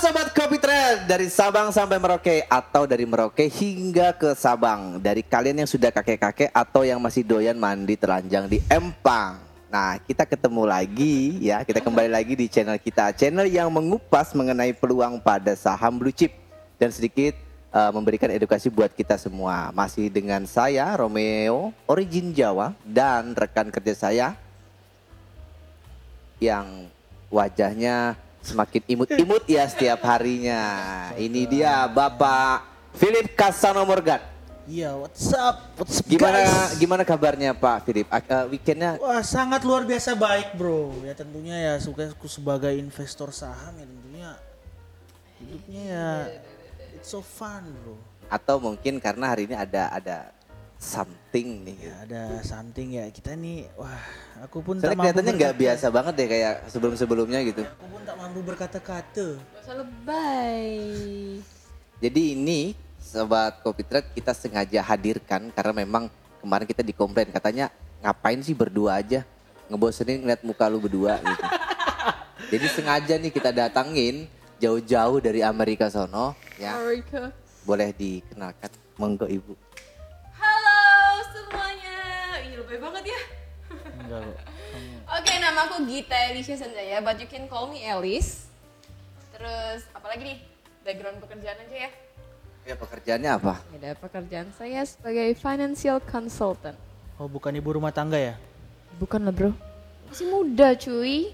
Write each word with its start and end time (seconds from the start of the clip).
Sobat 0.00 0.32
Kopi 0.32 0.56
Trend 0.56 1.04
dari 1.04 1.28
Sabang 1.28 1.68
sampai 1.68 2.00
Merauke 2.00 2.48
atau 2.48 2.88
dari 2.88 3.04
Merauke 3.04 3.52
hingga 3.52 4.16
ke 4.16 4.32
Sabang. 4.32 4.96
Dari 4.96 5.20
kalian 5.20 5.60
yang 5.60 5.68
sudah 5.68 5.92
kakek-kakek 5.92 6.48
atau 6.56 6.88
yang 6.88 6.96
masih 6.96 7.20
doyan 7.20 7.52
mandi 7.52 8.00
telanjang 8.00 8.48
di 8.48 8.64
Empang. 8.72 9.36
Nah, 9.68 10.00
kita 10.00 10.24
ketemu 10.24 10.64
lagi 10.64 11.44
ya, 11.44 11.60
kita 11.68 11.84
kembali 11.84 12.08
lagi 12.16 12.32
di 12.32 12.48
channel 12.48 12.80
kita. 12.80 13.12
Channel 13.12 13.44
yang 13.44 13.68
mengupas 13.68 14.32
mengenai 14.32 14.72
peluang 14.72 15.20
pada 15.20 15.52
saham 15.52 16.00
blue 16.00 16.16
chip 16.16 16.32
dan 16.80 16.88
sedikit 16.88 17.36
uh, 17.68 17.92
memberikan 17.92 18.32
edukasi 18.32 18.72
buat 18.72 18.96
kita 18.96 19.20
semua. 19.20 19.68
Masih 19.76 20.08
dengan 20.08 20.48
saya 20.48 20.96
Romeo, 20.96 21.76
origin 21.84 22.32
Jawa 22.32 22.72
dan 22.88 23.36
rekan 23.36 23.68
kerja 23.68 23.92
saya 23.92 24.32
yang 26.40 26.88
wajahnya 27.28 28.16
semakin 28.40 28.82
imut-imut 28.88 29.44
ya 29.46 29.64
setiap 29.68 30.00
harinya. 30.04 30.60
Ini 31.14 31.42
dia 31.46 31.84
Bapak 31.86 32.64
Philip 32.96 33.32
Kasano 33.36 33.84
Morgan. 33.84 34.20
Iya, 34.70 34.94
what's 34.94 35.34
up? 35.34 35.74
What's 35.74 35.98
up, 35.98 36.06
Gimana 36.06 36.46
guys? 36.46 36.78
gimana 36.78 37.02
kabarnya 37.02 37.50
Pak 37.50 37.82
Philip? 37.82 38.06
Uh, 38.06 38.46
weekendnya 38.54 39.02
Wah, 39.02 39.18
sangat 39.18 39.66
luar 39.66 39.82
biasa 39.82 40.14
baik, 40.14 40.54
Bro. 40.54 40.94
Ya 41.02 41.10
tentunya 41.16 41.56
ya 41.58 41.72
suka 41.82 42.06
aku 42.06 42.30
sebagai 42.30 42.70
investor 42.78 43.34
saham 43.34 43.74
ya 43.74 43.86
tentunya 43.88 44.30
hidupnya 45.42 45.82
ya 45.82 46.08
it's 46.94 47.10
so 47.10 47.18
fun, 47.18 47.66
Bro. 47.82 47.98
atau 48.30 48.62
mungkin 48.62 49.02
karena 49.02 49.26
hari 49.26 49.50
ini 49.50 49.58
ada 49.58 49.90
ada 49.90 50.16
something 50.80 51.68
nih. 51.68 51.76
Ya 51.76 51.94
ada 52.08 52.22
something 52.40 52.96
ya. 52.96 53.06
Kita 53.12 53.36
nih 53.36 53.68
wah, 53.76 54.00
aku 54.40 54.64
pun 54.64 54.80
Soalnya 54.80 54.88
tak 54.88 54.96
mampu 54.96 55.04
kelihatannya 55.04 55.32
nggak 55.36 55.56
biasa 55.60 55.86
banget 55.92 56.14
deh 56.16 56.28
kayak 56.32 56.54
sebelum-sebelumnya 56.72 57.40
gitu. 57.44 57.62
Aku 57.68 57.86
pun 57.92 58.02
tak 58.02 58.16
mampu 58.16 58.40
berkata-kata. 58.40 59.26
Masa 59.36 59.72
lebay. 59.76 60.72
Jadi 62.00 62.22
ini 62.32 62.72
sobat 62.96 63.60
Kopi 63.60 63.84
Trade 63.84 64.08
kita 64.16 64.32
sengaja 64.32 64.80
hadirkan 64.80 65.52
karena 65.52 65.84
memang 65.84 66.08
kemarin 66.40 66.64
kita 66.64 66.80
dikomplain 66.80 67.28
katanya 67.28 67.68
ngapain 68.00 68.40
sih 68.40 68.56
berdua 68.56 68.96
aja 69.04 69.20
ngebosenin 69.68 70.24
ngeliat 70.24 70.42
muka 70.42 70.64
lu 70.72 70.80
berdua 70.80 71.20
gitu. 71.20 71.44
Jadi 72.56 72.66
sengaja 72.72 73.14
nih 73.20 73.30
kita 73.30 73.52
datangin 73.52 74.26
jauh-jauh 74.58 75.20
dari 75.20 75.44
Amerika 75.44 75.92
sono 75.92 76.32
ya. 76.56 76.80
Amerika. 76.80 77.30
Boleh 77.68 77.92
dikenalkan 77.92 78.72
monggo 78.96 79.28
Ibu. 79.28 79.54
Enggak 84.10 84.26
kok. 84.26 84.38
Oke, 85.22 85.32
nama 85.38 85.70
aku 85.70 85.86
Gita 85.86 86.18
Elisha 86.34 86.58
Sanjaya, 86.58 86.98
but 86.98 87.14
you 87.22 87.30
can 87.30 87.46
call 87.46 87.70
me 87.70 87.86
Elis. 87.86 88.50
Terus 89.30 89.86
apalagi 89.94 90.34
nih? 90.34 90.38
Background 90.82 91.22
pekerjaan 91.22 91.62
aja 91.62 91.76
ya. 91.86 91.90
Ya 92.66 92.74
pekerjaannya 92.74 93.30
apa? 93.30 93.54
Ada 93.70 93.94
pekerjaan 93.94 94.50
saya 94.58 94.82
sebagai 94.82 95.30
financial 95.38 96.02
consultant. 96.02 96.74
Oh, 97.22 97.30
bukan 97.30 97.54
ibu 97.54 97.70
rumah 97.70 97.94
tangga 97.94 98.18
ya? 98.18 98.34
Bukan 98.98 99.22
lah 99.22 99.30
bro. 99.30 99.54
Masih 100.10 100.26
muda 100.26 100.74
cuy. 100.74 101.30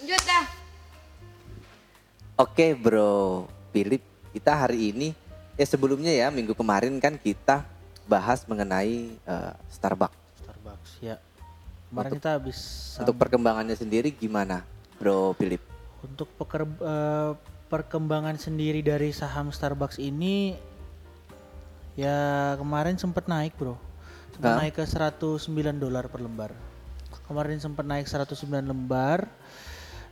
Lanjut 0.00 0.22
dah. 0.24 0.46
Oke 2.40 2.72
bro, 2.72 3.44
Philip, 3.76 4.00
kita 4.32 4.56
hari 4.56 4.96
ini 4.96 5.08
ya 5.60 5.68
sebelumnya 5.68 6.08
ya 6.08 6.32
minggu 6.32 6.56
kemarin 6.56 6.96
kan 6.96 7.20
kita 7.20 7.68
bahas 8.08 8.48
mengenai 8.48 9.12
eh, 9.12 9.52
Starbucks. 9.68 10.16
Starbucks 10.40 10.92
ya. 11.04 11.20
Kemarin 11.92 12.12
kita 12.16 12.40
habis 12.40 12.58
Untuk 12.96 13.20
perkembangannya 13.20 13.76
sendiri 13.76 14.08
gimana, 14.16 14.64
Bro 14.96 15.36
Philip? 15.36 15.60
Untuk 16.00 16.32
peker- 16.40 16.80
eh, 16.80 17.36
perkembangan 17.68 18.40
sendiri 18.40 18.80
dari 18.80 19.12
saham 19.12 19.52
Starbucks 19.52 20.00
ini 20.00 20.56
ya 21.92 22.52
kemarin 22.56 22.96
sempat 22.96 23.28
naik 23.28 23.56
bro. 23.60 23.76
Sempat 24.32 24.64
naik 24.64 24.80
ke 24.80 24.84
109 24.88 25.76
dolar 25.76 26.08
per 26.08 26.24
lembar. 26.24 26.56
Kemarin 27.28 27.60
sempat 27.60 27.84
naik 27.84 28.08
109 28.08 28.64
lembar. 28.64 29.28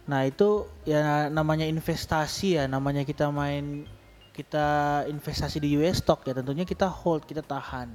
Nah 0.04 0.24
itu 0.28 0.68
ya 0.84 1.32
namanya 1.32 1.64
investasi 1.64 2.60
ya 2.60 2.64
namanya 2.68 3.08
kita 3.08 3.32
main 3.32 3.88
kita 4.36 4.68
investasi 5.08 5.60
di 5.60 5.76
US 5.80 6.00
stock 6.00 6.24
ya 6.24 6.32
tentunya 6.32 6.64
kita 6.64 6.88
hold 6.88 7.28
kita 7.28 7.44
tahan 7.44 7.92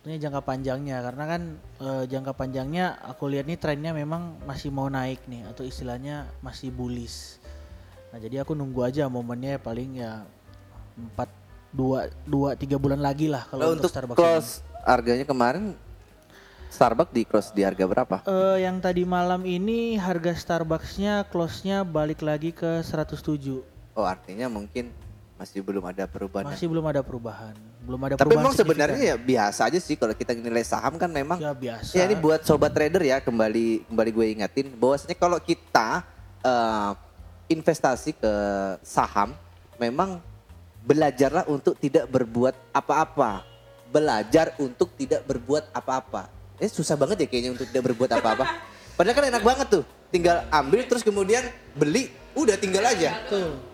tentunya 0.00 0.16
jangka 0.16 0.40
panjangnya 0.40 0.96
karena 1.04 1.24
kan 1.28 1.42
eh, 1.84 2.04
jangka 2.08 2.32
panjangnya 2.32 2.96
aku 3.04 3.28
lihat 3.28 3.44
nih 3.44 3.60
trennya 3.60 3.92
memang 3.92 4.40
masih 4.48 4.72
mau 4.72 4.88
naik 4.88 5.20
nih 5.28 5.44
atau 5.44 5.60
istilahnya 5.60 6.24
masih 6.40 6.72
bullish. 6.72 7.36
Nah 8.08 8.16
jadi 8.16 8.40
aku 8.40 8.56
nunggu 8.56 8.80
aja 8.80 9.12
momennya 9.12 9.60
paling 9.60 10.00
ya 10.00 10.24
empat 10.96 11.28
dua 11.68 12.08
dua 12.24 12.56
tiga 12.56 12.80
bulan 12.80 13.04
lagi 13.04 13.28
lah 13.28 13.44
kalau 13.44 13.60
Kalau 13.60 13.72
untuk, 13.76 13.92
untuk 13.92 13.92
Starbucks. 13.92 14.18
close 14.18 14.50
harganya 14.88 15.28
kemarin 15.28 15.76
Starbucks 16.72 17.12
di 17.12 17.22
close 17.28 17.52
di 17.52 17.60
harga 17.60 17.84
berapa? 17.84 18.16
ini. 18.24 18.30
Eh, 18.32 18.56
yang 18.64 18.80
tadi 18.80 19.04
malam 19.04 19.44
ini 19.44 20.00
harga 20.00 20.32
Starbucksnya 20.32 21.28
close-nya 21.28 21.84
balik 21.84 22.24
lagi 22.24 22.56
ke 22.56 22.80
107. 22.80 23.60
Oh 23.98 24.06
artinya 24.08 24.48
mungkin 24.48 24.88
masih 25.40 25.64
belum 25.64 25.80
ada 25.88 26.04
perubahan. 26.04 26.52
Masih 26.52 26.68
belum 26.68 26.84
ada 26.84 27.00
perubahan, 27.00 27.56
belum 27.80 28.00
ada 28.04 28.14
Tapi 28.20 28.28
perubahan. 28.28 28.44
memang 28.44 28.52
sebenarnya 28.52 29.00
ya 29.00 29.16
biasa 29.16 29.72
aja 29.72 29.80
sih 29.80 29.96
kalau 29.96 30.12
kita 30.12 30.36
nilai 30.36 30.60
saham 30.60 31.00
kan 31.00 31.08
memang 31.08 31.40
ya 31.40 31.56
biasa. 31.56 31.96
Ya 31.96 32.04
ini 32.04 32.12
buat 32.20 32.44
sobat 32.44 32.76
trader 32.76 33.00
ya 33.00 33.24
kembali 33.24 33.88
kembali 33.88 34.10
gue 34.12 34.26
ingetin 34.36 34.68
bahwasanya 34.76 35.16
kalau 35.16 35.40
kita 35.40 36.04
eh, 36.44 36.92
investasi 37.56 38.20
ke 38.20 38.32
saham 38.84 39.32
memang 39.80 40.20
belajarlah 40.84 41.48
untuk 41.48 41.72
tidak 41.80 42.04
berbuat 42.12 42.52
apa-apa. 42.76 43.48
Belajar 43.88 44.52
untuk 44.60 44.92
tidak 44.92 45.24
berbuat 45.24 45.72
apa-apa. 45.72 46.28
Eh 46.60 46.68
susah 46.68 47.00
banget 47.00 47.24
ya 47.24 47.26
kayaknya 47.32 47.56
untuk 47.56 47.64
tidak 47.64 47.88
berbuat 47.88 48.12
apa-apa. 48.20 48.44
Padahal 49.00 49.16
kan 49.16 49.24
enak 49.32 49.40
banget 49.40 49.66
tuh. 49.72 49.84
Tinggal 50.12 50.44
ambil 50.52 50.84
terus 50.84 51.00
kemudian 51.00 51.48
beli, 51.72 52.12
udah 52.36 52.60
tinggal 52.60 52.84
aja. 52.84 53.24
Betul. 53.24 53.69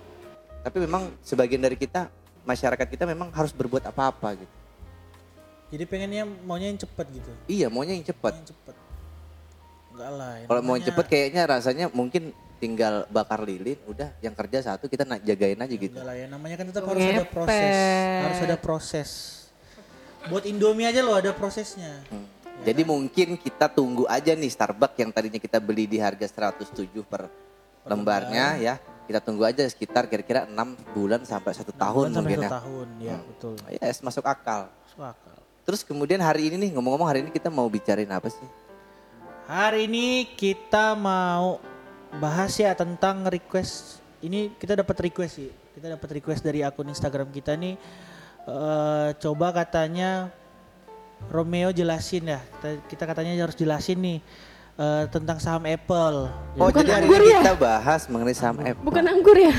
Tapi 0.66 0.82
memang 0.82 1.14
sebagian 1.22 1.62
dari 1.62 1.78
kita 1.78 2.10
masyarakat 2.42 2.86
kita 2.90 3.06
memang 3.06 3.30
harus 3.30 3.54
berbuat 3.54 3.86
apa-apa 3.86 4.34
gitu. 4.34 4.54
Jadi 5.70 5.84
pengennya 5.86 6.26
maunya 6.42 6.74
yang 6.74 6.80
cepet 6.82 7.06
gitu. 7.14 7.30
Iya, 7.46 7.70
maunya 7.70 7.94
yang 7.94 8.02
cepat. 8.02 8.34
Yang 8.34 8.50
cepet. 8.50 8.74
Enggak 9.94 10.10
lah. 10.10 10.32
yang 10.42 10.48
Kalau 10.50 10.62
mau 10.66 10.74
namanya- 10.74 10.86
cepet 10.90 11.06
kayaknya 11.06 11.42
rasanya 11.46 11.86
mungkin 11.94 12.34
tinggal 12.58 13.06
bakar 13.14 13.46
lilin, 13.46 13.78
udah 13.86 14.10
yang 14.18 14.34
kerja 14.34 14.74
satu 14.74 14.90
kita 14.90 15.06
na- 15.06 15.22
jagain 15.22 15.54
aja 15.54 15.70
gitu. 15.70 15.94
Enggak 15.94 16.06
lah 16.10 16.16
ya, 16.18 16.26
namanya 16.26 16.54
kan 16.58 16.66
tetap 16.66 16.82
harus 16.82 17.02
ada 17.06 17.26
proses. 17.30 17.74
Harus 18.26 18.40
ada 18.42 18.56
proses. 18.58 19.10
Buat 20.26 20.44
Indomie 20.50 20.90
aja 20.90 20.98
loh 21.06 21.14
ada 21.14 21.30
prosesnya. 21.30 22.02
Hmm. 22.10 22.26
Jadi 22.66 22.82
mungkin 22.82 23.38
kita 23.38 23.70
tunggu 23.70 24.02
aja 24.10 24.34
nih 24.34 24.50
Starbucks 24.50 24.98
yang 24.98 25.14
tadinya 25.14 25.38
kita 25.38 25.62
beli 25.62 25.86
di 25.86 26.02
harga 26.02 26.26
107 26.26 27.06
per 27.06 27.30
lembarnya 27.86 28.58
ya. 28.58 28.74
Kita 29.06 29.22
tunggu 29.22 29.46
aja 29.46 29.62
sekitar 29.62 30.10
kira-kira 30.10 30.50
6 30.50 30.54
bulan 30.90 31.22
sampai 31.22 31.54
satu 31.54 31.70
tahun 31.70 32.10
sampai 32.10 32.18
mungkin 32.18 32.38
satu 32.42 32.46
ya. 32.46 32.50
tahun, 32.58 32.86
ya 32.98 33.16
betul. 33.22 33.54
Yes, 33.78 34.02
masuk 34.02 34.26
akal. 34.26 34.66
Masuk 34.66 35.02
akal. 35.14 35.36
Terus 35.62 35.80
kemudian 35.86 36.18
hari 36.18 36.50
ini 36.50 36.66
nih 36.66 36.70
ngomong-ngomong 36.74 37.06
hari 37.06 37.22
ini 37.22 37.30
kita 37.30 37.46
mau 37.46 37.70
bicarain 37.70 38.10
apa 38.10 38.26
sih? 38.26 38.46
Hari 39.46 39.86
ini 39.86 40.26
kita 40.34 40.98
mau 40.98 41.62
bahas 42.18 42.54
ya 42.58 42.74
tentang 42.74 43.26
request. 43.30 44.02
Ini 44.22 44.58
kita 44.58 44.74
dapat 44.74 45.06
request 45.06 45.38
sih. 45.38 45.50
Kita 45.74 45.86
dapat 45.94 46.18
request 46.18 46.42
dari 46.42 46.66
akun 46.66 46.90
Instagram 46.90 47.30
kita 47.30 47.54
nih. 47.54 47.78
eh, 48.46 49.08
coba 49.18 49.50
katanya 49.50 50.30
Romeo 51.30 51.74
jelasin 51.74 52.30
ya. 52.30 52.38
Kita, 52.38 52.68
kita 52.86 53.04
katanya 53.10 53.38
harus 53.42 53.58
jelasin 53.58 53.98
nih 53.98 54.18
eh, 54.76 55.04
tentang 55.08 55.38
saham 55.38 55.64
Apple. 55.64 56.28
Oh, 56.54 56.68
Bukan 56.68 56.80
jadi 56.80 56.92
hari 56.94 57.06
ini 57.06 57.26
ya? 57.28 57.40
kita 57.42 57.54
bahas 57.56 58.00
mengenai 58.06 58.32
saham 58.32 58.58
Apple. 58.58 58.82
Bukan 58.82 59.04
anggur 59.04 59.36
ya? 59.36 59.54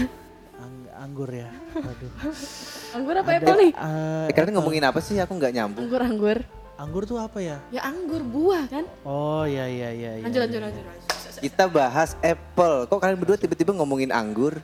Ang- 0.58 0.90
anggur 0.96 1.30
ya. 1.30 1.50
Waduh. 1.74 2.12
Anggur 2.88 3.14
apa 3.14 3.30
apple 3.36 3.58
nih? 3.60 3.72
Eh, 3.72 4.26
Eh, 4.26 4.34
kalian 4.34 4.54
ngomongin 4.56 4.82
apa 4.82 4.98
sih? 4.98 5.20
Aku 5.20 5.36
nggak 5.36 5.54
nyambung. 5.54 5.84
Anggur 5.84 6.02
anggur. 6.02 6.38
anggur 6.78 7.04
tuh 7.04 7.18
apa 7.18 7.38
ya? 7.38 7.58
Ya 7.68 7.82
anggur 7.84 8.22
buah 8.22 8.64
kan? 8.68 8.86
Oh 9.02 9.44
iya 9.44 9.66
iya 9.66 9.90
iya. 9.92 10.12
iya, 10.16 10.24
Lanjut 10.24 10.42
lanjut 10.42 10.62
lanjut. 10.64 10.84
lanjut. 10.84 11.42
Kita 11.42 11.64
bahas 11.68 12.14
Apple. 12.20 12.86
Kok 12.86 12.98
kalian 12.98 13.18
berdua 13.18 13.36
tiba-tiba 13.36 13.74
ngomongin 13.74 14.10
anggur? 14.10 14.62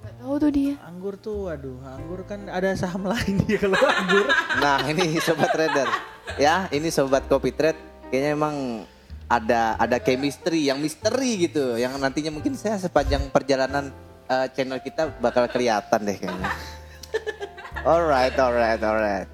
Gak 0.00 0.14
tahu 0.18 0.34
tuh 0.38 0.50
dia. 0.50 0.74
Anggur 0.82 1.14
tuh, 1.14 1.46
waduh, 1.46 1.76
anggur 1.86 2.24
kan 2.24 2.48
ada 2.48 2.72
saham 2.74 3.04
lain 3.12 3.40
ya 3.44 3.56
kalau 3.58 3.76
anggur. 3.78 4.24
Nah 4.58 4.78
ini 4.84 5.16
sobat 5.18 5.48
trader, 5.48 5.88
ya 6.34 6.64
ini 6.68 6.88
sobat 6.88 7.24
kopi 7.24 7.52
trade, 7.52 7.76
kayaknya 8.08 8.30
emang 8.32 8.84
ada 9.28 9.76
ada 9.80 9.96
chemistry 10.00 10.68
yang 10.68 10.78
misteri 10.78 11.48
gitu, 11.48 11.80
yang 11.80 11.96
nantinya 11.96 12.30
mungkin 12.34 12.54
saya 12.54 12.76
sepanjang 12.76 13.32
perjalanan 13.32 13.90
eh, 14.28 14.46
channel 14.52 14.80
kita 14.80 15.10
bakal 15.20 15.48
kelihatan 15.48 16.00
deh 16.04 16.16
kayaknya. 16.16 16.48
Alright, 17.84 18.32
alright, 18.40 18.80
alright. 18.80 19.28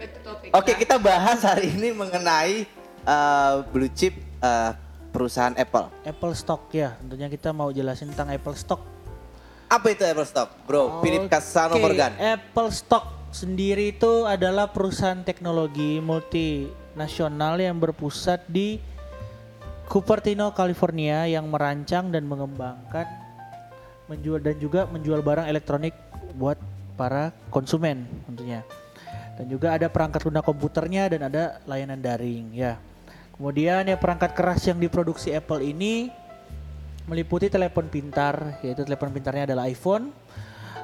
Oke 0.51 0.75
kita 0.75 0.99
bahas 0.99 1.39
hari 1.47 1.71
ini 1.71 1.95
mengenai 1.95 2.67
eh, 3.07 3.55
blue 3.71 3.91
chip 3.95 4.19
eh, 4.43 4.71
perusahaan 5.11 5.55
Apple. 5.55 5.91
Apple 6.03 6.35
Stock 6.35 6.71
ya, 6.75 6.99
tentunya 6.99 7.31
kita 7.31 7.55
mau 7.55 7.71
jelasin 7.71 8.11
tentang 8.15 8.35
Apple 8.35 8.59
Stock. 8.59 8.83
Apa 9.71 9.95
itu 9.95 10.03
Apple 10.03 10.27
Stock, 10.27 10.51
bro? 10.67 10.99
Philip 10.99 11.31
Casano 11.31 11.79
Oke, 11.79 11.83
Morgan. 11.83 12.11
Apple 12.19 12.71
Stock 12.75 13.31
sendiri 13.31 13.95
itu 13.95 14.27
adalah 14.27 14.67
perusahaan 14.75 15.23
teknologi 15.23 16.03
multinasional 16.03 17.55
yang 17.63 17.79
berpusat 17.79 18.51
di 18.51 18.83
Cupertino, 19.91 20.55
California 20.55 21.27
yang 21.27 21.51
merancang 21.51 22.15
dan 22.15 22.23
mengembangkan 22.23 23.11
menjual 24.07 24.39
dan 24.39 24.55
juga 24.63 24.87
menjual 24.87 25.19
barang 25.19 25.51
elektronik 25.51 25.99
buat 26.39 26.55
para 26.95 27.35
konsumen 27.51 28.07
tentunya. 28.31 28.63
Dan 29.35 29.51
juga 29.51 29.75
ada 29.75 29.91
perangkat 29.91 30.31
lunak 30.31 30.47
komputernya 30.47 31.11
dan 31.11 31.27
ada 31.27 31.59
layanan 31.67 31.99
daring 31.99 32.55
ya. 32.55 32.79
Kemudian 33.35 33.91
ya 33.91 33.99
perangkat 33.99 34.31
keras 34.37 34.63
yang 34.71 34.79
diproduksi 34.79 35.35
Apple 35.35 35.65
ini 35.65 36.13
meliputi 37.09 37.51
telepon 37.51 37.91
pintar, 37.91 38.63
yaitu 38.63 38.87
telepon 38.87 39.11
pintarnya 39.11 39.51
adalah 39.51 39.67
iPhone. 39.67 40.15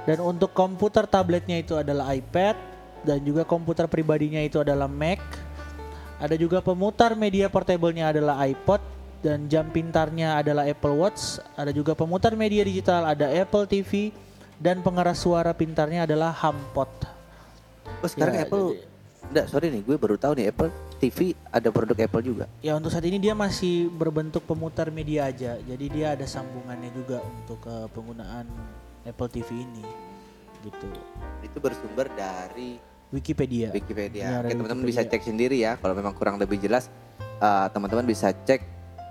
Dan 0.03 0.19
untuk 0.19 0.51
komputer 0.51 1.07
tabletnya 1.07 1.63
itu 1.63 1.79
adalah 1.79 2.11
iPad 2.11 2.59
dan 3.07 3.23
juga 3.23 3.47
komputer 3.47 3.87
pribadinya 3.87 4.43
itu 4.43 4.59
adalah 4.59 4.91
Mac. 4.91 5.21
Ada 6.17 6.35
juga 6.41 6.65
pemutar 6.65 7.13
media 7.13 7.53
portable-nya 7.53 8.09
adalah 8.09 8.41
iPod 8.49 8.81
dan 9.21 9.49
jam 9.53 9.69
pintarnya 9.69 10.41
adalah 10.41 10.65
Apple 10.65 10.97
Watch. 10.97 11.41
Ada 11.57 11.73
juga 11.77 11.93
pemutar 11.93 12.33
media 12.33 12.65
digital 12.65 13.05
ada 13.05 13.29
Apple 13.29 13.69
TV 13.69 14.13
dan 14.57 14.81
pengeras 14.81 15.21
suara 15.21 15.53
pintarnya 15.53 16.09
adalah 16.09 16.33
HomePod. 16.33 16.93
Oh, 18.01 18.09
sekarang 18.09 18.35
Ya, 18.41 18.43
Apple 18.49 18.81
Enggak, 19.27 19.47
sorry 19.51 19.75
nih, 19.75 19.83
gue 19.83 19.97
baru 19.99 20.15
tahu 20.15 20.39
nih 20.39 20.55
Apple 20.55 20.71
TV 21.03 21.35
ada 21.51 21.69
produk 21.75 21.99
Apple 21.99 22.23
juga. 22.23 22.45
Ya 22.63 22.79
untuk 22.79 22.95
saat 22.95 23.03
ini 23.03 23.19
dia 23.19 23.35
masih 23.35 23.91
berbentuk 23.91 24.47
pemutar 24.47 24.87
media 24.95 25.27
aja. 25.27 25.59
Jadi 25.59 25.87
dia 25.91 26.15
ada 26.15 26.23
sambungannya 26.23 26.95
juga 26.95 27.19
untuk 27.27 27.59
eh, 27.67 27.89
penggunaan 27.91 28.47
Apple 29.03 29.31
TV 29.31 29.67
ini. 29.67 29.85
Gitu. 30.63 30.87
Itu 31.43 31.59
bersumber 31.59 32.07
dari 32.15 32.79
Wikipedia. 33.15 33.71
Wikipedia. 33.71 34.23
Ya, 34.23 34.37
Oke, 34.43 34.55
teman-teman 34.55 34.85
bisa 34.87 35.03
cek 35.07 35.23
sendiri 35.23 35.63
ya. 35.63 35.79
Kalau 35.79 35.95
memang 35.95 36.15
kurang 36.15 36.37
lebih 36.43 36.59
jelas, 36.59 36.91
eh, 37.21 37.67
teman-teman 37.71 38.07
bisa 38.07 38.35
cek 38.35 38.63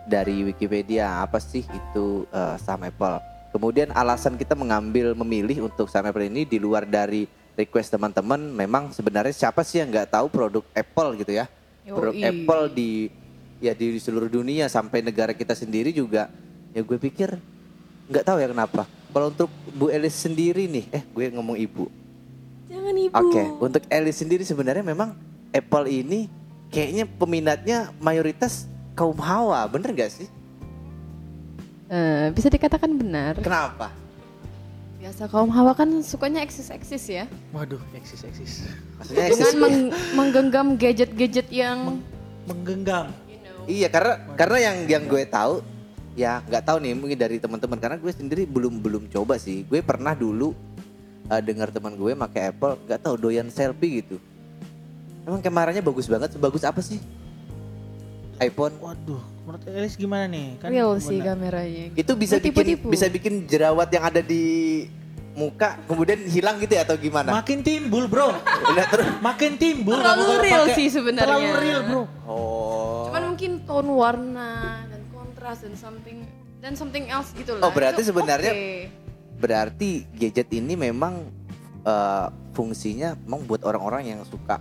dari 0.06 0.45
Wikipedia 0.45 1.24
apa 1.24 1.39
sih 1.39 1.63
itu 1.63 2.27
eh, 2.30 2.56
saham 2.59 2.83
Apple. 2.86 3.18
Kemudian 3.56 3.95
alasan 3.95 4.36
kita 4.36 4.51
mengambil 4.51 5.15
memilih 5.15 5.71
untuk 5.71 5.88
saham 5.88 6.12
Apple 6.12 6.27
ini 6.27 6.44
di 6.44 6.59
luar 6.59 6.83
dari 6.83 7.24
request 7.56 7.95
teman-teman, 7.95 8.51
memang 8.51 8.92
sebenarnya 8.92 9.31
siapa 9.31 9.63
sih 9.63 9.80
yang 9.80 9.88
nggak 9.88 10.12
tahu 10.12 10.27
produk 10.27 10.63
Apple 10.75 11.24
gitu 11.24 11.31
ya? 11.39 11.48
Produk 11.88 12.12
Yoi. 12.12 12.27
Apple 12.27 12.63
di 12.75 12.91
ya 13.63 13.71
di 13.71 13.95
seluruh 13.95 14.27
dunia 14.27 14.68
sampai 14.68 15.00
negara 15.00 15.31
kita 15.31 15.56
sendiri 15.56 15.95
juga. 15.95 16.27
Ya 16.75 16.83
gue 16.83 17.00
pikir 17.00 17.39
nggak 18.12 18.25
tahu 18.27 18.38
ya 18.44 18.51
kenapa. 18.51 18.83
Kalau 19.15 19.31
untuk 19.31 19.48
Bu 19.71 19.88
Elis 19.88 20.12
sendiri 20.19 20.68
nih, 20.68 20.91
eh 20.91 21.03
gue 21.07 21.31
ngomong 21.31 21.56
ibu. 21.56 21.88
Jangan 22.65 22.95
ibu. 22.95 23.13
Oke, 23.13 23.44
untuk 23.62 23.83
Elis 23.88 24.17
sendiri 24.17 24.41
sebenarnya 24.41 24.81
memang 24.81 25.13
Apple 25.50 25.85
ini 25.85 26.27
kayaknya 26.67 27.06
peminatnya 27.06 27.77
mayoritas 27.97 28.65
kaum 28.91 29.15
hawa, 29.15 29.63
bener 29.65 29.94
gak 29.94 30.12
sih? 30.12 30.27
Eh, 31.85 32.33
bisa 32.33 32.50
dikatakan 32.50 32.89
benar. 32.91 33.38
Kenapa? 33.38 33.94
Biasa 34.97 35.29
kaum 35.29 35.53
hawa 35.53 35.77
kan 35.77 35.85
sukanya 36.01 36.41
eksis-eksis 36.41 37.03
ya. 37.06 37.25
Waduh, 37.51 37.77
eksis 37.94 38.25
eksis. 38.25 38.65
Maksudnya 38.97 39.29
Dengan 39.29 39.38
eksis- 39.38 39.53
meng- 39.56 39.91
menggenggam 40.17 40.67
gadget-gadget 40.75 41.47
yang 41.50 42.01
Menggenggam. 42.44 43.13
you 43.25 43.38
know. 43.39 43.62
Iya, 43.65 43.88
karena 43.88 44.13
karena 44.33 44.57
yang 44.63 44.77
yang 44.88 45.03
gue 45.06 45.23
tahu 45.23 45.62
ya 46.15 46.41
nggak 46.41 46.63
tahu 46.63 46.77
nih 46.79 46.94
mungkin 46.95 47.17
dari 47.17 47.38
teman-teman 47.38 47.77
karena 47.77 47.97
gue 47.97 48.09
sendiri 48.09 48.44
belum 48.45 48.81
belum 48.81 49.03
coba 49.07 49.38
sih. 49.38 49.62
Gue 49.63 49.81
pernah 49.81 50.17
dulu 50.17 50.57
eh, 51.27 51.42
dengar 51.42 51.69
teman 51.69 51.94
gue 51.94 52.12
pakai 52.13 52.54
Apple, 52.54 52.77
nggak 52.86 53.00
tahu 53.01 53.16
doyan 53.19 53.48
selfie 53.50 54.01
gitu. 54.01 54.18
Emang 55.25 55.42
kameranya 55.42 55.81
bagus 55.81 56.06
banget, 56.06 56.33
sebagus 56.33 56.62
apa 56.62 56.80
sih? 56.80 57.01
iPhone 58.36 58.75
Waduh, 58.77 59.24
menurut 59.48 59.63
Elis 59.66 59.95
gimana 59.95 60.27
nih? 60.27 60.60
Kan 60.60 60.68
Real 60.68 60.92
sih 61.00 61.24
kameranya. 61.24 61.95
itu 61.95 62.12
bisa 62.13 62.36
Nggak 62.36 62.45
bikin 62.51 62.68
bisa 62.83 63.06
bikin 63.07 63.33
jerawat 63.48 63.88
yang 63.89 64.04
ada 64.04 64.19
di 64.19 64.44
muka 65.36 65.80
kemudian 65.88 66.19
hilang 66.27 66.60
gitu 66.60 66.75
ya 66.75 66.83
atau 66.83 67.00
gimana? 67.00 67.31
Makin 67.31 67.63
timbul, 67.63 68.12
Bro. 68.12 68.36
Udah 68.72 68.86
terus. 68.92 69.07
Makin 69.24 69.51
timbul. 69.56 69.95
Terlalu 69.95 70.25
real 70.44 70.63
pakai- 70.68 70.75
sih 70.75 70.88
sebenarnya. 70.92 71.24
Terlalu 71.25 71.50
real, 71.63 71.81
Bro. 71.88 72.01
Oh. 72.27 73.07
Cuman 73.07 73.24
mungkin 73.31 73.51
tone 73.63 73.89
warna 73.89 74.50
dan 74.83 75.01
kontras 75.10 75.57
dan 75.63 75.74
something 75.75 76.18
dan 76.60 76.72
something 76.75 77.07
else 77.07 77.31
gitu 77.31 77.56
lah. 77.56 77.63
Oh, 77.63 77.72
berarti 77.72 78.04
Itu 78.04 78.12
sebenarnya- 78.12 78.51
oke. 78.51 79.04
Berarti 79.39 80.07
gadget 80.15 80.49
ini 80.55 80.73
memang 80.79 81.27
eh, 81.83 82.27
fungsinya 82.55 83.19
memang 83.27 83.43
buat 83.43 83.61
orang-orang 83.67 84.15
yang 84.15 84.21
suka 84.23 84.59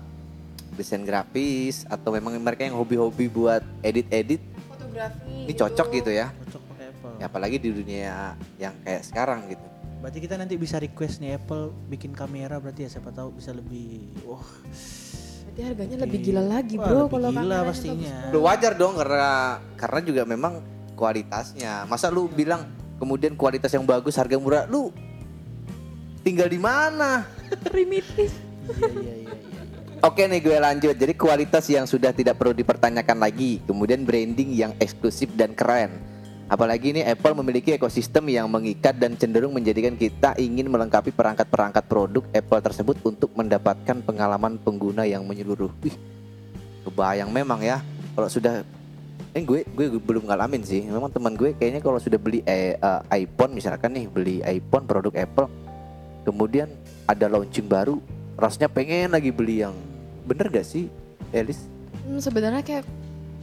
desain 0.75 1.07
grafis 1.07 1.87
atau 1.87 2.11
memang 2.11 2.35
mereka 2.43 2.67
yang 2.67 2.75
hobi-hobi 2.75 3.31
buat 3.31 3.63
edit-edit 3.87 4.43
fotografi. 4.67 5.47
ini 5.47 5.55
cocok 5.55 5.89
gitu 6.03 6.11
ya. 6.11 6.35
Cocok 6.51 6.63
pakai 6.75 6.87
Apple. 6.91 7.13
Ya, 7.23 7.25
apalagi 7.31 7.57
di 7.63 7.71
dunia 7.71 8.35
yang 8.59 8.75
kayak 8.83 9.03
sekarang 9.07 9.47
gitu. 9.47 9.63
Berarti 10.03 10.19
kita 10.21 10.35
nanti 10.37 10.55
bisa 10.61 10.77
request 10.77 11.23
nih 11.23 11.41
Apple 11.41 11.73
bikin 11.89 12.13
kamera 12.13 12.61
berarti 12.61 12.85
ya 12.85 12.91
siapa 12.93 13.09
tahu 13.09 13.41
bisa 13.41 13.57
lebih 13.57 14.05
wah 14.29 14.45
Berarti 15.45 15.61
harganya 15.71 15.97
lebih 16.03 16.19
gila 16.19 16.43
lagi, 16.43 16.75
Wah, 16.75 16.89
Bro, 16.91 16.99
lebih 17.07 17.15
kalau 17.15 17.31
gila 17.31 17.57
pastinya. 17.63 18.17
Lu 18.35 18.39
wajar 18.43 18.73
dong 18.75 18.99
karena 18.99 19.63
karena 19.79 19.99
juga 20.03 20.23
memang 20.27 20.53
kualitasnya. 20.99 21.87
Masa 21.87 22.11
lu 22.11 22.27
bilang 22.27 22.67
kemudian 22.99 23.35
kualitas 23.35 23.71
yang 23.73 23.87
bagus 23.87 24.19
harga 24.19 24.37
murah, 24.39 24.65
lu 24.67 24.95
tinggal 26.25 26.49
di 26.49 26.59
mana? 26.59 27.29
Primitif. 27.69 28.33
iya 28.65 28.89
iya 28.89 29.15
iya. 29.29 29.33
Oke 30.05 30.29
nih 30.29 30.41
gue 30.45 30.59
lanjut. 30.61 30.93
Jadi 30.93 31.17
kualitas 31.17 31.65
yang 31.73 31.89
sudah 31.89 32.13
tidak 32.13 32.37
perlu 32.37 32.53
dipertanyakan 32.53 33.25
lagi. 33.25 33.65
Kemudian 33.65 34.05
branding 34.05 34.53
yang 34.53 34.73
eksklusif 34.77 35.33
dan 35.33 35.57
keren. 35.57 35.97
Apalagi 36.45 36.93
ini 36.93 37.01
Apple 37.01 37.33
memiliki 37.41 37.73
ekosistem 37.73 38.29
yang 38.29 38.45
mengikat 38.53 39.01
dan 39.01 39.17
cenderung 39.17 39.57
menjadikan 39.57 39.97
kita 39.97 40.37
ingin 40.37 40.69
melengkapi 40.69 41.09
perangkat-perangkat 41.09 41.89
produk 41.89 42.21
Apple 42.37 42.61
tersebut 42.61 42.97
untuk 43.01 43.33
mendapatkan 43.33 44.05
pengalaman 44.05 44.61
pengguna 44.61 45.09
yang 45.09 45.25
menyeluruh. 45.25 45.73
Wih, 45.81 45.97
kebayang 46.85 47.33
memang 47.33 47.65
ya 47.65 47.81
kalau 48.13 48.29
sudah 48.29 48.61
eh 49.35 49.43
gue 49.43 49.67
gue 49.67 49.87
belum 49.99 50.31
ngalamin 50.31 50.63
sih. 50.63 50.87
Memang 50.87 51.11
teman 51.11 51.35
gue 51.35 51.53
kayaknya 51.59 51.83
kalau 51.83 51.99
sudah 51.99 52.17
beli 52.17 52.41
eh, 52.47 52.79
eh, 52.79 53.01
iPhone 53.27 53.53
misalkan 53.59 53.91
nih 53.99 54.07
beli 54.07 54.39
iPhone 54.47 54.87
produk 54.87 55.11
Apple, 55.19 55.51
kemudian 56.23 56.71
ada 57.11 57.27
launching 57.27 57.67
baru, 57.67 57.99
rasanya 58.39 58.71
pengen 58.71 59.11
lagi 59.11 59.35
beli 59.35 59.67
yang 59.67 59.75
bener 60.25 60.49
gak 60.49 60.65
sih, 60.65 60.87
Elis? 61.35 61.67
Hmm, 62.07 62.23
sebenarnya 62.23 62.63
kayak 62.63 62.87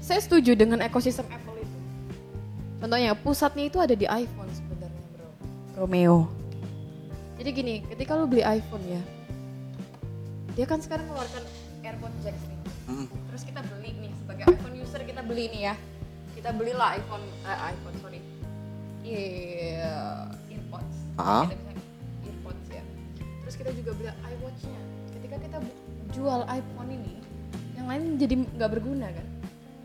saya 0.02 0.18
setuju 0.24 0.56
dengan 0.56 0.82
ekosistem 0.82 1.28
Apple 1.30 1.60
itu. 1.62 1.78
Contohnya 2.82 3.12
pusatnya 3.14 3.70
itu 3.70 3.78
ada 3.78 3.94
di 3.94 4.08
iPhone 4.10 4.50
sebenarnya, 4.50 5.04
Bro. 5.14 5.28
Romeo. 5.86 6.18
Jadi 7.38 7.50
gini, 7.54 7.74
ketika 7.86 8.18
lu 8.18 8.26
beli 8.26 8.42
iPhone 8.42 8.82
ya, 8.90 9.02
dia 10.58 10.66
kan 10.66 10.82
sekarang 10.82 11.06
mengeluarkan 11.06 11.44
AirPod 11.86 12.14
Jack 12.26 12.38
nih. 12.50 12.60
Hmm. 12.90 13.08
Kita 15.22 15.30
beli 15.38 15.46
nih 15.54 15.62
ya. 15.70 15.76
Kita 16.34 16.50
belilah 16.50 16.98
iPhone 16.98 17.26
eh, 17.46 17.60
iPhone 17.70 17.96
sorry. 18.02 18.20
Iya, 19.06 19.94
AirPods. 20.50 20.98
Ah. 21.22 21.46
Kita 21.46 21.62
bisa 21.62 21.72
AirPods 22.26 22.66
ya. 22.74 22.84
Terus 23.46 23.56
kita 23.62 23.70
juga 23.78 23.92
beli 24.02 24.10
iWatch-nya. 24.10 24.82
Ketika 25.14 25.36
kita 25.46 25.58
jual 26.18 26.42
iPhone 26.50 26.90
ini, 26.90 27.14
yang 27.78 27.86
lain 27.86 28.18
jadi 28.18 28.34
nggak 28.34 28.70
berguna 28.74 29.14
kan? 29.14 29.28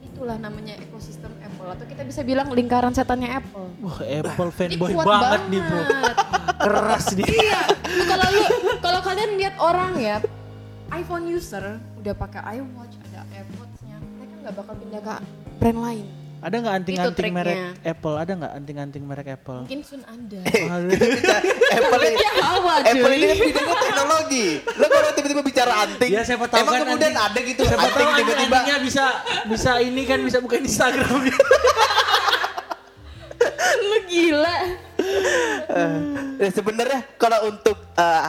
Itulah 0.08 0.40
namanya 0.40 0.80
ekosistem 0.80 1.28
Apple 1.44 1.68
atau 1.68 1.84
kita 1.84 2.08
bisa 2.08 2.24
bilang 2.24 2.48
lingkaran 2.56 2.96
setannya 2.96 3.36
Apple. 3.36 3.68
Wah, 3.84 4.00
Apple 4.00 4.48
Ini 4.48 4.56
fanboy 4.56 4.92
kuat 4.96 5.04
banget, 5.04 5.42
nih, 5.52 5.60
Bro. 5.60 5.82
Keras 6.64 7.06
nih. 7.12 7.28
Iya, 7.28 7.60
kalau 8.08 8.26
lu 8.32 8.44
kalau 8.80 9.00
kalian 9.04 9.30
lihat 9.36 9.54
orang 9.60 10.00
ya 10.00 10.16
iPhone 10.96 11.28
user 11.28 11.76
udah 12.00 12.14
pakai 12.16 12.40
iWatch, 12.56 12.96
nggak 14.46 14.54
bakal 14.54 14.74
pindah 14.78 15.00
ke 15.02 15.14
brand 15.58 15.80
lain. 15.82 16.06
Ada 16.36 16.62
nggak 16.62 16.74
anting-anting 16.78 17.32
merek 17.32 17.58
Apple? 17.82 18.14
Ada 18.14 18.32
nggak 18.38 18.52
anting-anting 18.54 19.02
merek 19.02 19.28
Apple? 19.34 19.66
Mungkin 19.66 19.80
soon 19.82 20.06
ada. 20.06 20.38
Apple 21.80 22.02
ini, 22.06 22.26
hawa 22.38 22.72
Apple 22.84 23.12
ini 23.16 23.26
kan 23.26 23.36
bidangnya 23.42 23.76
teknologi. 23.82 24.46
Lo 24.78 24.86
kalau 24.86 25.10
tiba-tiba 25.10 25.42
bicara 25.42 25.72
anting, 25.82 26.10
Ya 26.12 26.22
siapa 26.22 26.46
tahu 26.46 26.60
emang 26.62 26.72
kan 26.76 26.80
kemudian 26.86 27.10
anting- 27.10 27.26
ada 27.26 27.38
gitu 27.42 27.62
Siapa 27.66 27.82
anting 27.82 27.98
tiba-tiba 27.98 28.22
anting-antingnya 28.22 28.76
bisa 28.78 29.04
bisa 29.50 29.70
ini 29.82 30.02
kan 30.06 30.22
bisa 30.22 30.38
buka 30.38 30.56
Instagram. 30.60 31.18
Lu 33.82 33.98
gila. 34.06 34.56
Eh, 36.38 36.50
sebenarnya 36.52 37.00
kalau 37.16 37.50
untuk 37.50 37.74
eh, 37.96 38.22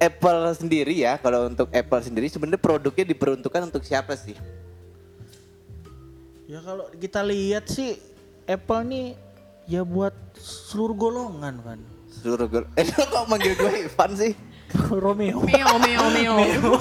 Apple 0.00 0.56
sendiri 0.56 0.94
ya, 0.96 1.20
kalau 1.20 1.44
untuk 1.44 1.68
Apple 1.68 2.00
sendiri 2.00 2.32
sebenarnya 2.32 2.56
produknya 2.56 3.04
diperuntukkan 3.04 3.68
untuk 3.68 3.84
siapa 3.84 4.16
sih? 4.16 4.32
Ya 6.50 6.58
kalau 6.60 6.90
kita 6.98 7.22
lihat 7.22 7.70
sih 7.70 7.94
Apple 8.44 8.82
nih 8.82 9.06
ya 9.64 9.86
buat 9.86 10.10
seluruh 10.34 10.98
golongan 10.98 11.54
kan. 11.62 11.78
Suruh 12.10 12.42
gue. 12.44 12.66
Eh 12.78 12.84
lu 12.84 13.04
kok 13.06 13.24
manggil 13.24 13.54
gue 13.54 13.70
Ivan 13.86 14.10
sih? 14.12 14.32
Romeo. 15.02 15.38
Meo, 15.40 15.74
meo, 15.78 16.04
meo. 16.10 16.74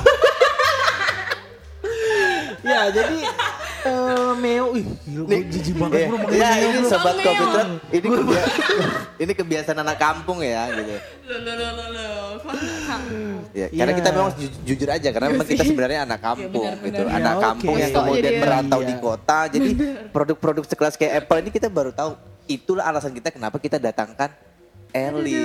ya 2.59 2.91
jadi 2.91 3.17
eh 3.79 4.33
Meo, 4.35 4.75
ih 4.75 4.85
gila 5.07 5.23
gue 5.25 5.39
jijik 5.47 5.75
banget 5.79 5.95
Iya, 5.95 6.09
bro 6.11 6.27
iya, 6.29 6.49
Meo, 6.51 6.67
ini 6.67 6.79
bro. 6.81 6.89
sobat 6.91 7.15
kompetitor. 7.15 7.65
Ini 7.89 8.07
kebia- 8.09 8.51
ini 9.23 9.33
kebiasaan 9.33 9.79
anak 9.79 9.97
kampung 9.97 10.41
ya 10.41 10.67
gitu. 10.69 10.95
Loh, 11.23 11.39
loh, 11.39 11.53
loh, 11.55 11.87
loh, 11.87 12.25
anak? 12.99 13.43
Ya, 13.49 13.67
karena 13.67 13.91
Iya. 13.91 13.97
kita 13.97 14.09
memang 14.11 14.31
ju- 14.33 14.59
jujur 14.63 14.89
aja 14.89 15.09
karena 15.09 15.27
memang 15.29 15.47
kita 15.47 15.63
sebenarnya 15.63 15.99
anak 16.03 16.19
kampung 16.19 16.51
benar, 16.61 16.75
gitu. 16.77 17.01
benar. 17.01 17.05
Anak 17.11 17.33
Iya, 17.33 17.43
kampung 17.43 17.75
yang 17.75 17.91
kemudian 17.91 18.31
ya. 18.31 18.39
merantau 18.39 18.79
Iya. 18.79 18.87
di 18.87 18.95
kota. 18.97 19.39
Jadi 19.47 19.69
produk-produk 20.09 20.63
sekelas 20.65 20.93
kayak 20.95 21.13
Apple 21.19 21.39
ini 21.39 21.49
kita 21.49 21.67
baru 21.67 21.91
tahu 21.91 22.11
itulah 22.45 22.83
alasan 22.83 23.11
kita 23.11 23.29
kenapa 23.29 23.57
kita 23.57 23.77
datangkan 23.77 24.29
Ellie 24.89 25.37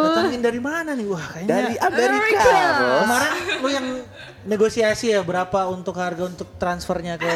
Datangin 0.00 0.40
dari 0.40 0.58
mana 0.58 0.94
nih? 0.94 1.06
Wah 1.06 1.26
kayaknya 1.28 1.50
dari 1.50 1.74
Amerika, 1.76 2.50
kemarin 3.02 3.32
lu 3.58 3.68
yang 3.68 3.86
negosiasi 4.42 5.10
ya 5.10 5.20
berapa 5.20 5.68
untuk 5.68 5.92
harga 5.92 6.24
untuk 6.24 6.48
transfernya 6.56 7.14
ke 7.14 7.32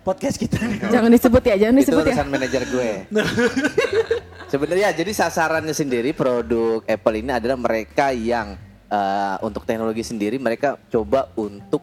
podcast 0.00 0.34
kita 0.34 0.58
nih. 0.58 0.80
Jangan 0.88 1.10
disebut 1.12 1.42
ya, 1.44 1.54
jangan 1.56 1.74
Itu 1.76 1.80
disebut 1.86 2.04
ya. 2.04 2.12
urusan 2.16 2.28
manajer 2.28 2.62
gue. 2.66 2.90
Sebenarnya 4.50 4.90
jadi 4.90 5.14
sasarannya 5.14 5.70
sendiri 5.70 6.10
produk 6.10 6.82
Apple 6.82 7.22
ini 7.22 7.30
adalah 7.30 7.54
mereka 7.54 8.10
yang 8.10 8.58
eh, 8.90 9.36
untuk 9.46 9.62
teknologi 9.62 10.02
sendiri 10.02 10.42
mereka 10.42 10.74
coba 10.90 11.30
untuk 11.38 11.78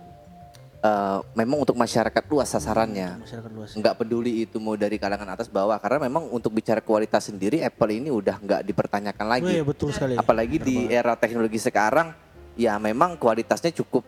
eh, 0.83 1.19
memang 1.31 1.63
untuk 1.63 1.79
masyarakat 1.79 2.23
luas 2.27 2.51
sasarannya. 2.51 3.23
Masyarakat 3.23 3.51
luas. 3.55 3.71
Nggak 3.71 3.95
peduli 4.03 4.43
itu 4.43 4.59
mau 4.59 4.75
dari 4.75 4.99
kalangan 4.99 5.31
atas 5.31 5.47
bawah 5.47 5.79
karena 5.79 6.11
memang 6.11 6.27
untuk 6.27 6.51
bicara 6.51 6.83
kualitas 6.83 7.31
sendiri 7.31 7.63
Apple 7.63 8.03
ini 8.03 8.11
udah 8.11 8.35
nggak 8.35 8.61
dipertanyakan 8.67 9.25
Oh 9.25 9.31
lagi. 9.31 9.53
iya 9.55 9.63
betul 9.63 9.95
sekali. 9.95 10.19
Apalagi 10.19 10.59
di 10.59 10.91
era 10.91 11.15
teknologi 11.15 11.63
sekarang 11.63 12.11
ya 12.59 12.75
memang 12.83 13.15
kualitasnya 13.15 13.71
cukup 13.79 14.03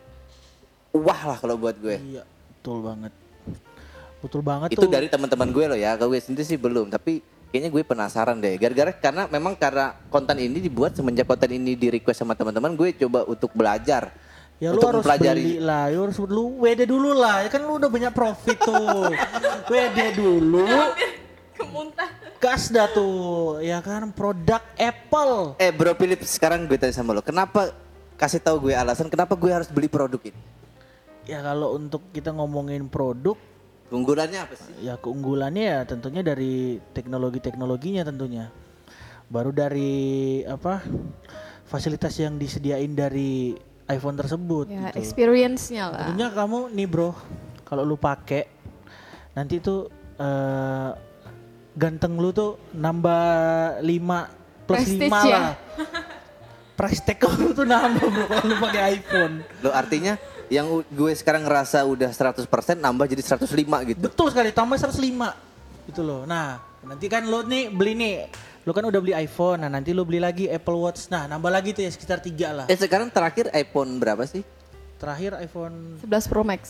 wah 0.92 1.22
lah 1.32 1.38
kalau 1.40 1.56
buat 1.56 1.80
gue. 1.80 1.96
Iya, 1.96 2.28
betul 2.28 2.84
banget. 2.84 3.16
Betul 4.20 4.44
banget 4.44 4.76
itu 4.76 4.84
tuh. 4.84 4.92
dari 4.92 5.08
teman-teman 5.08 5.48
gue 5.48 5.64
loh 5.64 5.80
ya 5.80 5.96
gue 5.96 6.20
sendiri 6.20 6.44
sih 6.44 6.60
belum 6.60 6.92
tapi 6.92 7.39
kayaknya 7.50 7.70
gue 7.70 7.84
penasaran 7.84 8.38
deh. 8.38 8.56
Gara-gara 8.56 8.92
karena 8.94 9.24
memang 9.28 9.54
karena 9.58 9.98
konten 10.08 10.38
ini 10.38 10.62
dibuat 10.62 10.94
semenjak 10.96 11.26
konten 11.26 11.50
ini 11.54 11.74
di 11.74 11.90
request 11.90 12.22
sama 12.22 12.38
teman-teman 12.38 12.74
gue 12.78 12.94
coba 12.96 13.26
untuk 13.26 13.52
belajar. 13.54 14.14
Ya 14.60 14.76
lu 14.76 14.84
untuk 14.84 15.08
harus 15.08 15.08
beli 15.24 15.56
lah, 15.56 15.88
lu 15.88 16.12
harus 16.12 16.20
lu 16.20 16.60
WD 16.60 16.84
dulu 16.84 17.16
lah, 17.16 17.48
ya 17.48 17.50
kan 17.50 17.64
lu 17.64 17.80
udah 17.80 17.88
banyak 17.88 18.12
profit 18.12 18.60
tuh. 18.60 19.08
WD 19.72 20.20
dulu, 20.20 20.68
Kemuntah. 21.56 22.12
gas 22.44 22.68
dah 22.68 22.92
tuh, 22.92 23.64
ya 23.64 23.80
kan 23.80 24.12
produk 24.12 24.60
Apple. 24.76 25.56
eh 25.64 25.72
bro 25.72 25.96
Philip 25.96 26.20
sekarang 26.28 26.68
gue 26.68 26.76
tanya 26.76 26.92
sama 26.92 27.16
lo. 27.16 27.24
Kenapa 27.24 27.72
kasih 28.20 28.44
tahu 28.44 28.68
gue 28.68 28.76
alasan 28.76 29.08
kenapa 29.08 29.32
gue 29.40 29.48
harus 29.48 29.72
beli 29.72 29.88
produk 29.88 30.20
ini? 30.28 30.40
Ya 31.24 31.40
kalau 31.40 31.80
untuk 31.80 32.04
kita 32.12 32.36
ngomongin 32.36 32.92
produk, 32.92 33.40
keunggulannya 33.90 34.40
apa 34.40 34.54
sih 34.54 34.86
ya 34.86 34.96
keunggulannya 34.96 35.64
ya 35.66 35.80
tentunya 35.84 36.22
dari 36.22 36.78
teknologi-teknologinya 36.94 38.06
tentunya. 38.06 38.46
Baru 39.30 39.50
dari 39.50 39.92
apa? 40.42 40.82
Fasilitas 41.66 42.18
yang 42.18 42.38
disediain 42.38 42.94
dari 42.94 43.54
iPhone 43.86 44.18
tersebut 44.18 44.70
Ya, 44.70 44.90
gitu. 44.90 45.02
experience-nya 45.02 45.90
lah. 45.90 46.00
Tentunya 46.10 46.30
kamu 46.30 46.74
nih 46.74 46.88
bro, 46.90 47.14
kalau 47.62 47.86
lu 47.86 47.94
pakai 47.94 48.50
nanti 49.34 49.62
tuh 49.62 49.86
eh, 50.18 50.92
ganteng 51.74 52.18
lu 52.18 52.30
tuh 52.30 52.58
nambah 52.74 53.22
5 53.82 53.86
plus 54.66 54.78
Prestige 54.82 55.10
5 55.10 55.30
ya? 55.30 55.38
lah. 55.38 55.54
Price 56.74 57.02
tag 57.04 57.22
lu 57.38 57.54
tuh 57.54 57.66
nambah 57.66 58.02
bro 58.02 58.26
kalau 58.26 58.46
lu 58.46 58.56
pakai 58.58 58.82
iPhone. 58.98 59.34
lo 59.62 59.70
artinya 59.70 60.18
yang 60.50 60.82
gue 60.82 61.12
sekarang 61.14 61.46
ngerasa 61.46 61.86
udah 61.86 62.10
100% 62.10 62.46
nambah 62.78 63.06
jadi 63.06 63.22
105 63.22 63.46
gitu 63.94 64.02
Betul 64.02 64.28
sekali, 64.34 64.50
tambah 64.50 64.76
105 64.76 64.98
gitu 65.90 66.02
loh. 66.02 66.26
Nah, 66.26 66.58
nanti 66.82 67.06
kan 67.06 67.26
lu 67.26 67.46
nih 67.46 67.70
beli 67.70 67.94
nih, 67.94 68.14
lu 68.66 68.74
kan 68.74 68.82
udah 68.86 69.00
beli 69.02 69.14
iPhone, 69.14 69.62
nah 69.62 69.70
nanti 69.70 69.94
lu 69.94 70.06
beli 70.06 70.18
lagi 70.18 70.50
Apple 70.50 70.78
Watch, 70.78 71.10
nah 71.10 71.26
nambah 71.26 71.50
lagi 71.50 71.74
tuh 71.74 71.86
ya 71.86 71.90
sekitar 71.94 72.18
tiga 72.18 72.54
lah. 72.54 72.66
eh 72.66 72.78
sekarang 72.78 73.10
terakhir 73.10 73.50
iPhone 73.54 73.98
berapa 73.98 74.26
sih 74.26 74.42
Terakhir 75.00 75.32
iPhone 75.40 75.96
11 76.04 76.28
Pro 76.28 76.44
Max. 76.44 76.62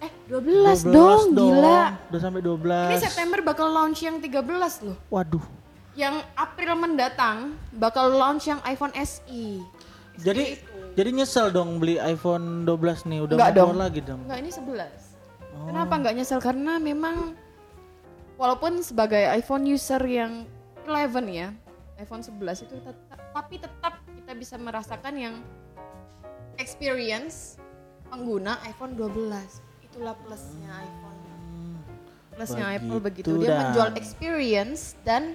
Eh, 0.00 0.08
12, 0.32 0.80
dong, 0.88 1.36
gila. 1.36 1.92
Udah 2.08 2.20
sampai 2.24 2.40
12. 2.40 2.88
Ini 2.88 2.96
September 3.04 3.38
bakal 3.44 3.68
launch 3.68 4.00
yang 4.00 4.16
13 4.16 4.80
loh. 4.80 4.96
Waduh. 5.12 5.44
Yang 5.92 6.24
April 6.36 6.72
mendatang 6.76 7.52
bakal 7.76 8.12
launch 8.12 8.48
yang 8.48 8.60
iPhone 8.64 8.96
SE. 8.96 9.60
Jadi 10.16 10.24
jadi 10.24 10.44
nyesel 10.96 11.52
dong 11.52 11.76
beli 11.76 12.00
iPhone 12.00 12.64
12 12.64 13.04
nih 13.04 13.20
udah 13.20 13.34
Enggak 13.36 13.50
mau 13.52 13.56
dong. 13.56 13.68
keluar 13.68 13.84
lagi 13.84 14.00
dong. 14.00 14.20
Enggak, 14.24 14.38
ini 14.40 14.50
11. 14.50 15.68
Kenapa 15.68 15.94
nggak 15.96 16.14
nyesel? 16.16 16.40
Karena 16.40 16.72
memang 16.76 17.36
walaupun 18.36 18.80
sebagai 18.80 19.20
iPhone 19.32 19.64
user 19.64 20.00
yang 20.04 20.48
11 20.88 21.26
ya, 21.28 21.48
iPhone 21.98 22.22
11 22.22 22.64
itu 22.64 22.76
tetap 22.80 23.20
tapi 23.32 23.60
tetap 23.60 24.00
kita 24.06 24.32
bisa 24.32 24.56
merasakan 24.56 25.14
yang 25.16 25.34
experience 26.56 27.60
pengguna 28.08 28.56
iPhone 28.64 28.96
12. 28.96 29.60
Itulah 29.84 30.16
plusnya 30.24 30.72
iPhone. 30.80 31.14
Plusnya 32.36 32.68
Apple 32.68 33.00
begitu. 33.00 33.32
begitu 33.32 33.40
Dia 33.40 33.48
dah. 33.48 33.58
menjual 33.64 33.88
experience 33.96 34.92
dan 35.08 35.32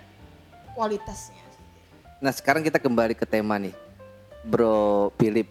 kualitasnya. 0.77 1.41
Nah 2.21 2.29
sekarang 2.29 2.61
kita 2.61 2.77
kembali 2.77 3.17
ke 3.17 3.25
tema 3.25 3.57
nih, 3.57 3.73
Bro 4.45 5.11
Philip. 5.17 5.47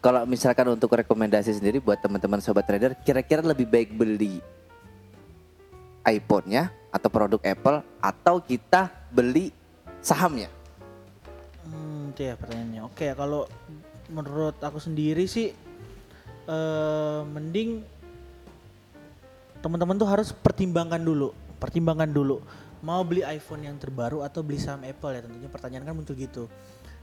Kalau 0.00 0.24
misalkan 0.24 0.64
untuk 0.72 0.96
rekomendasi 0.96 1.60
sendiri 1.60 1.76
buat 1.76 2.00
teman-teman 2.00 2.40
sobat 2.40 2.64
trader, 2.64 2.96
kira-kira 3.04 3.44
lebih 3.44 3.68
baik 3.68 3.92
beli 3.92 4.40
iPhone-nya 6.08 6.72
atau 6.88 7.12
produk 7.12 7.40
Apple 7.44 7.84
atau 8.00 8.40
kita 8.40 8.88
beli 9.12 9.52
sahamnya? 10.00 10.48
Hmm, 11.68 12.16
itu 12.16 12.32
ya 12.32 12.34
pertanyaannya. 12.40 12.80
Oke, 12.88 13.12
kalau 13.12 13.44
menurut 14.08 14.56
aku 14.64 14.80
sendiri 14.80 15.28
sih 15.28 15.52
eh 16.48 17.20
mending 17.28 17.84
teman-teman 19.60 20.00
tuh 20.00 20.08
harus 20.08 20.32
pertimbangkan 20.32 21.04
dulu, 21.04 21.36
pertimbangkan 21.60 22.08
dulu 22.08 22.40
mau 22.80 23.04
beli 23.04 23.20
iPhone 23.20 23.68
yang 23.68 23.76
terbaru 23.76 24.24
atau 24.24 24.40
beli 24.40 24.56
saham 24.56 24.80
Apple 24.88 25.12
ya 25.12 25.20
tentunya 25.20 25.48
pertanyaan 25.52 25.84
kan 25.84 25.94
muncul 25.94 26.16
gitu. 26.16 26.48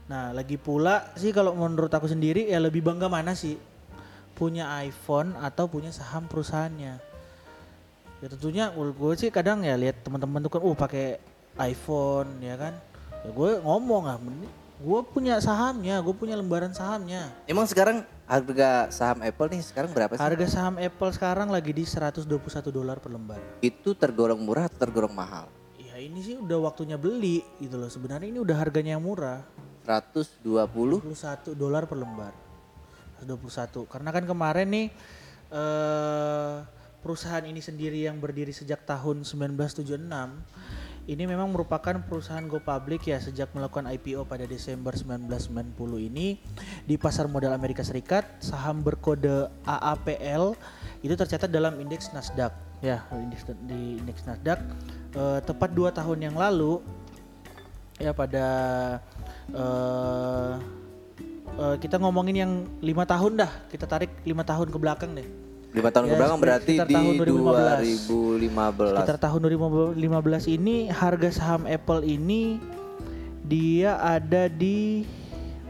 Nah, 0.08 0.32
lagi 0.32 0.56
pula 0.56 1.12
sih 1.20 1.36
kalau 1.36 1.52
menurut 1.52 1.92
aku 1.92 2.08
sendiri 2.08 2.48
ya 2.48 2.56
lebih 2.56 2.80
bangga 2.80 3.12
mana 3.12 3.36
sih? 3.36 3.60
Punya 4.32 4.64
iPhone 4.80 5.36
atau 5.36 5.68
punya 5.68 5.92
saham 5.92 6.24
perusahaannya? 6.24 6.94
Ya 8.18 8.26
tentunya 8.26 8.72
gue 8.72 9.12
sih 9.20 9.28
kadang 9.28 9.62
ya 9.62 9.76
lihat 9.76 10.00
teman-teman 10.02 10.40
tuh 10.40 10.58
kan 10.58 10.60
uh 10.64 10.74
pakai 10.74 11.20
iPhone 11.60 12.40
ya 12.40 12.56
kan. 12.56 12.74
Ya 13.20 13.30
gue 13.36 13.50
ngomong 13.60 14.08
ah 14.08 14.16
gue 14.78 15.00
punya 15.10 15.42
sahamnya, 15.42 15.98
gue 15.98 16.14
punya 16.14 16.38
lembaran 16.38 16.70
sahamnya. 16.70 17.34
Emang 17.50 17.66
sekarang 17.66 18.06
harga 18.30 18.88
saham 18.94 19.18
Apple 19.26 19.50
nih 19.50 19.62
sekarang 19.66 19.90
berapa 19.90 20.14
sih? 20.14 20.22
Harga 20.22 20.46
saham 20.46 20.78
Apple 20.78 21.10
sekarang 21.12 21.50
lagi 21.50 21.74
di 21.74 21.82
121 21.82 22.24
dolar 22.70 23.02
per 23.02 23.10
lembar. 23.10 23.42
Itu 23.58 23.98
tergolong 23.98 24.38
murah 24.38 24.70
atau 24.70 24.78
tergolong 24.78 25.10
mahal? 25.10 25.50
Ya 25.82 25.98
ini 25.98 26.22
sih 26.22 26.38
udah 26.38 26.70
waktunya 26.70 26.94
beli 26.94 27.42
gitu 27.58 27.74
loh. 27.74 27.90
Sebenarnya 27.90 28.30
ini 28.30 28.38
udah 28.38 28.54
harganya 28.54 28.94
yang 28.96 29.02
murah. 29.02 29.42
120 29.88 30.44
21 30.44 31.56
dolar 31.56 31.88
per 31.88 31.96
lembar. 31.96 32.36
121. 33.24 33.88
Karena 33.88 34.12
kan 34.12 34.24
kemarin 34.28 34.68
nih 34.68 34.86
eh 35.48 36.56
perusahaan 37.00 37.40
ini 37.46 37.62
sendiri 37.62 38.04
yang 38.04 38.20
berdiri 38.20 38.52
sejak 38.52 38.84
tahun 38.84 39.24
1976 39.24 39.96
ini 41.08 41.24
memang 41.24 41.48
merupakan 41.48 41.96
perusahaan 42.04 42.44
go 42.44 42.60
public 42.60 43.08
ya 43.08 43.16
sejak 43.16 43.48
melakukan 43.56 43.88
IPO 43.88 44.28
pada 44.28 44.44
Desember 44.44 44.92
1990 44.92 45.72
ini 46.04 46.36
di 46.84 47.00
pasar 47.00 47.30
modal 47.30 47.56
Amerika 47.56 47.80
Serikat 47.80 48.28
saham 48.44 48.84
berkode 48.84 49.48
AAPL 49.64 50.52
itu 51.00 51.14
tercatat 51.16 51.48
dalam 51.48 51.80
indeks 51.80 52.12
Nasdaq 52.12 52.52
ya 52.84 53.08
indeks 53.14 53.48
di 53.64 53.96
indeks 54.04 54.28
Nasdaq 54.28 54.60
eh, 55.16 55.40
tepat 55.46 55.72
dua 55.72 55.94
tahun 55.94 56.28
yang 56.28 56.36
lalu 56.36 56.84
ya 57.96 58.12
pada 58.12 58.46
eh 59.54 60.52
eh, 61.58 61.76
kita 61.80 61.96
ngomongin 62.00 62.36
yang 62.36 62.52
lima 62.80 63.04
tahun 63.08 63.40
dah. 63.44 63.52
Kita 63.68 63.84
tarik 63.88 64.10
lima 64.24 64.44
tahun 64.44 64.68
ke 64.68 64.78
belakang 64.78 65.12
deh. 65.16 65.28
5 65.68 65.84
tahun 65.92 66.06
Ya, 66.08 66.10
ke 66.10 66.16
belakang 66.16 66.40
berarti 66.40 66.74
di 66.80 66.94
tahun 66.96 67.12
2015. 67.20 68.08
2015. 68.08 68.88
sekitar 69.04 69.18
tahun 69.20 69.40
2015 69.44 70.48
ini 70.48 70.88
harga 70.88 71.28
saham 71.28 71.68
Apple 71.68 72.08
ini 72.08 72.56
dia 73.44 74.00
ada 74.00 74.48
di 74.48 75.04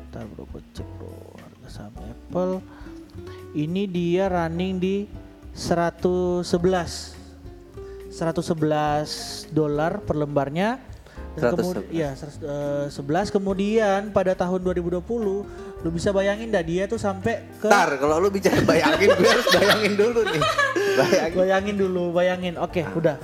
Bentar 0.09 0.25
bro 0.33 0.47
gue 0.55 0.63
cek 0.71 0.89
bro 0.97 1.11
harga 1.35 1.69
saham 1.69 1.95
Apple. 1.99 2.63
Ini 3.59 3.83
dia 3.91 4.31
running 4.31 4.79
di 4.79 4.97
111 5.51 6.47
111 8.09 9.51
dolar 9.51 9.99
per 10.07 10.15
lembarnya 10.15 10.79
Dan 11.39 11.53
kemudi- 11.55 11.87
111. 11.87 11.95
Iya, 11.95 12.11
111 12.13 13.31
kemudian 13.31 14.01
pada 14.11 14.33
tahun 14.33 14.61
2020 14.61 15.47
lu 15.79 15.89
bisa 15.89 16.11
bayangin 16.11 16.49
dah 16.49 16.61
dia 16.61 16.85
tuh 16.85 16.97
sampai 16.97 17.41
ke 17.57 17.67
Ntar 17.67 17.97
kalau 17.97 18.19
lu 18.19 18.29
bicara 18.29 18.59
bayangin 18.63 19.09
gue 19.11 19.25
harus 19.25 19.49
bayangin 19.49 19.93
dulu 19.95 20.21
nih. 20.25 20.43
Bayangin. 20.97 21.37
bayangin 21.37 21.77
dulu, 21.77 22.05
bayangin. 22.11 22.55
Oke, 22.57 22.81
Ah. 22.81 22.91
udah. 22.93 23.17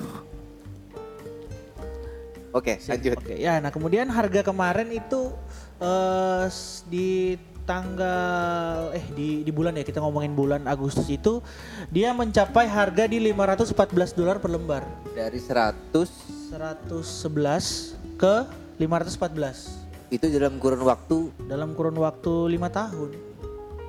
Oke, 2.53 2.79
lanjut. 2.81 3.19
Oke, 3.19 3.35
ya. 3.35 3.59
Nah, 3.59 3.69
kemudian 3.69 4.07
harga 4.09 4.41
kemarin 4.43 4.87
itu 4.89 5.35
eh 5.77 6.47
s- 6.47 6.87
di 6.87 7.35
tanggal 7.65 8.93
eh 8.93 9.03
di 9.11 9.41
di 9.41 9.51
bulan 9.51 9.73
ya 9.73 9.83
kita 9.83 9.99
ngomongin 9.99 10.31
bulan 10.33 10.63
Agustus 10.65 11.09
itu 11.09 11.43
dia 11.89 12.13
mencapai 12.13 12.69
harga 12.69 13.05
di 13.05 13.19
514 13.25 13.75
dolar 14.13 14.39
per 14.39 14.55
lembar. 14.55 14.87
Dari 15.11 15.41
100 15.41 16.07
111 16.47 17.99
ke 18.15 18.35
514 18.77 20.11
itu 20.11 20.25
dalam 20.31 20.57
kurun 20.57 20.83
waktu 20.83 21.19
dalam 21.45 21.73
kurun 21.73 21.97
waktu 21.97 22.33
lima 22.49 22.69
tahun. 22.69 23.11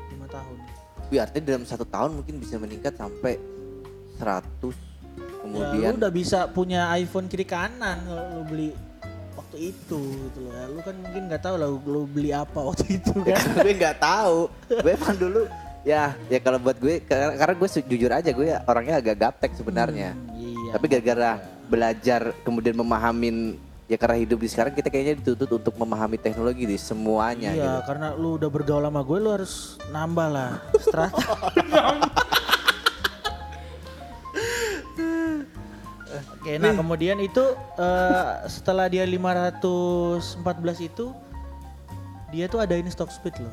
lima 0.10 0.28
tahun. 0.28 0.56
berarti 1.06 1.38
dalam 1.40 1.64
satu 1.64 1.86
tahun 1.86 2.18
mungkin 2.18 2.42
bisa 2.42 2.58
meningkat 2.58 2.98
sampai 2.98 3.38
100 4.18 4.26
ya, 4.26 4.74
kemudian 5.44 5.92
lu 5.94 6.00
udah 6.02 6.12
bisa 6.12 6.40
punya 6.50 6.90
iPhone 6.96 7.30
kiri 7.30 7.46
kanan 7.46 8.02
kalau 8.02 8.24
lu 8.32 8.44
beli 8.48 8.70
waktu 9.36 9.58
itu 9.70 10.00
gitu 10.02 10.40
loh 10.42 10.52
ya. 10.52 10.64
Lu 10.68 10.80
kan 10.82 10.96
mungkin 10.98 11.22
nggak 11.30 11.42
tahu 11.44 11.56
lah 11.56 11.68
lu 11.70 12.02
beli 12.08 12.32
apa 12.32 12.60
waktu 12.60 12.98
itu 12.98 13.14
kan. 13.28 13.38
gue 13.62 13.74
nggak 13.76 13.98
tahu 14.00 14.38
gue 14.72 14.92
emang 14.92 15.16
dulu 15.16 15.42
ya 15.86 16.18
ya 16.26 16.40
kalau 16.42 16.58
buat 16.58 16.78
gue 16.82 17.06
karena 17.06 17.38
karena 17.38 17.54
gue 17.54 17.70
jujur 17.86 18.12
aja 18.12 18.30
gue 18.34 18.48
orangnya 18.66 18.96
agak 18.98 19.16
gaptek 19.20 19.52
sebenarnya 19.54 20.18
Hmm, 20.18 20.42
iya. 20.42 20.72
tapi 20.74 20.86
gara-gara 20.90 21.32
belajar 21.66 22.22
kemudian 22.42 22.74
memahamin 22.74 23.62
ya 23.86 23.98
karena 24.02 24.18
hidup 24.18 24.42
di 24.42 24.50
sekarang 24.50 24.74
kita 24.74 24.90
kayaknya 24.90 25.22
dituntut 25.22 25.62
untuk 25.62 25.76
memahami 25.78 26.18
teknologi 26.18 26.66
di 26.66 26.78
semuanya 26.78 27.54
Iya, 27.54 27.62
gitu. 27.62 27.80
karena 27.86 28.08
lu 28.18 28.42
udah 28.42 28.50
bergaul 28.50 28.82
sama 28.82 29.02
gue, 29.06 29.18
lu 29.22 29.30
harus 29.30 29.78
nambah 29.94 30.28
lah 30.34 30.52
strata. 30.82 31.22
Oke, 36.16 36.62
nah 36.62 36.72
kemudian 36.78 37.18
itu 37.20 37.42
eh, 37.76 38.26
setelah 38.46 38.86
dia 38.86 39.02
514 39.04 40.46
itu 40.80 41.10
dia 42.30 42.46
tuh 42.46 42.62
adain 42.62 42.86
stock 42.88 43.10
split 43.10 43.34
loh. 43.42 43.50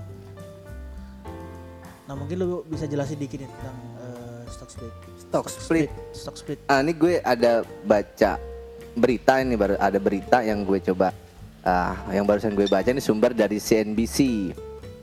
Nah 2.05 2.15
mungkin 2.15 2.37
lu 2.37 2.61
bisa 2.69 2.85
jelasin 2.85 3.17
dikit 3.17 3.41
nih 3.41 3.49
tentang 3.49 3.77
eh, 4.05 4.43
stock 4.53 4.71
split. 4.71 4.93
Stock 5.19 5.47
split. 5.49 5.91
Stock 6.13 6.37
split. 6.37 6.59
Ah, 6.69 6.85
ini 6.85 6.93
gue 6.93 7.25
ada 7.25 7.65
baca 7.89 8.37
berita 8.93 9.41
ini 9.41 9.55
baru 9.57 9.77
ada 9.81 9.99
berita 9.99 10.45
yang 10.45 10.65
gue 10.65 10.79
coba 10.93 11.13
ah, 11.65 11.97
yang 12.13 12.29
barusan 12.29 12.53
gue 12.53 12.69
baca 12.69 12.89
ini 12.89 13.01
sumber 13.01 13.33
dari 13.33 13.57
CNBC 13.57 14.53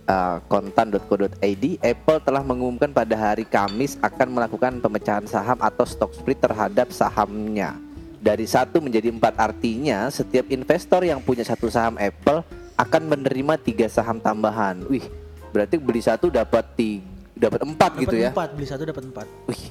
ah, 0.09 0.37
kontan.co.id 0.45 1.65
Apple 1.81 2.19
telah 2.21 2.43
mengumumkan 2.45 2.89
pada 2.93 3.15
hari 3.17 3.45
Kamis 3.45 3.97
akan 4.01 4.27
melakukan 4.33 4.81
pemecahan 4.81 5.25
saham 5.25 5.57
atau 5.59 5.85
stock 5.85 6.13
split 6.13 6.39
terhadap 6.41 6.93
sahamnya. 6.93 7.77
Dari 8.19 8.43
satu 8.43 8.83
menjadi 8.83 9.15
empat 9.15 9.39
artinya 9.39 10.11
setiap 10.11 10.51
investor 10.51 11.07
yang 11.07 11.23
punya 11.23 11.47
satu 11.47 11.71
saham 11.71 11.95
Apple 11.95 12.43
akan 12.75 13.01
menerima 13.07 13.55
tiga 13.63 13.87
saham 13.87 14.19
tambahan. 14.19 14.83
Wih 14.91 15.07
berarti 15.49 15.79
beli 15.79 16.03
satu 16.03 16.27
dapat 16.27 16.67
tiga 16.75 17.19
dapat 17.39 17.63
empat 17.63 17.91
Dapat 17.95 18.03
gitu 18.03 18.15
ya? 18.19 18.29
Empat, 18.35 18.49
beli 18.53 18.67
satu 18.67 18.83
dapat 18.83 19.03
empat. 19.07 19.27
wih. 19.47 19.63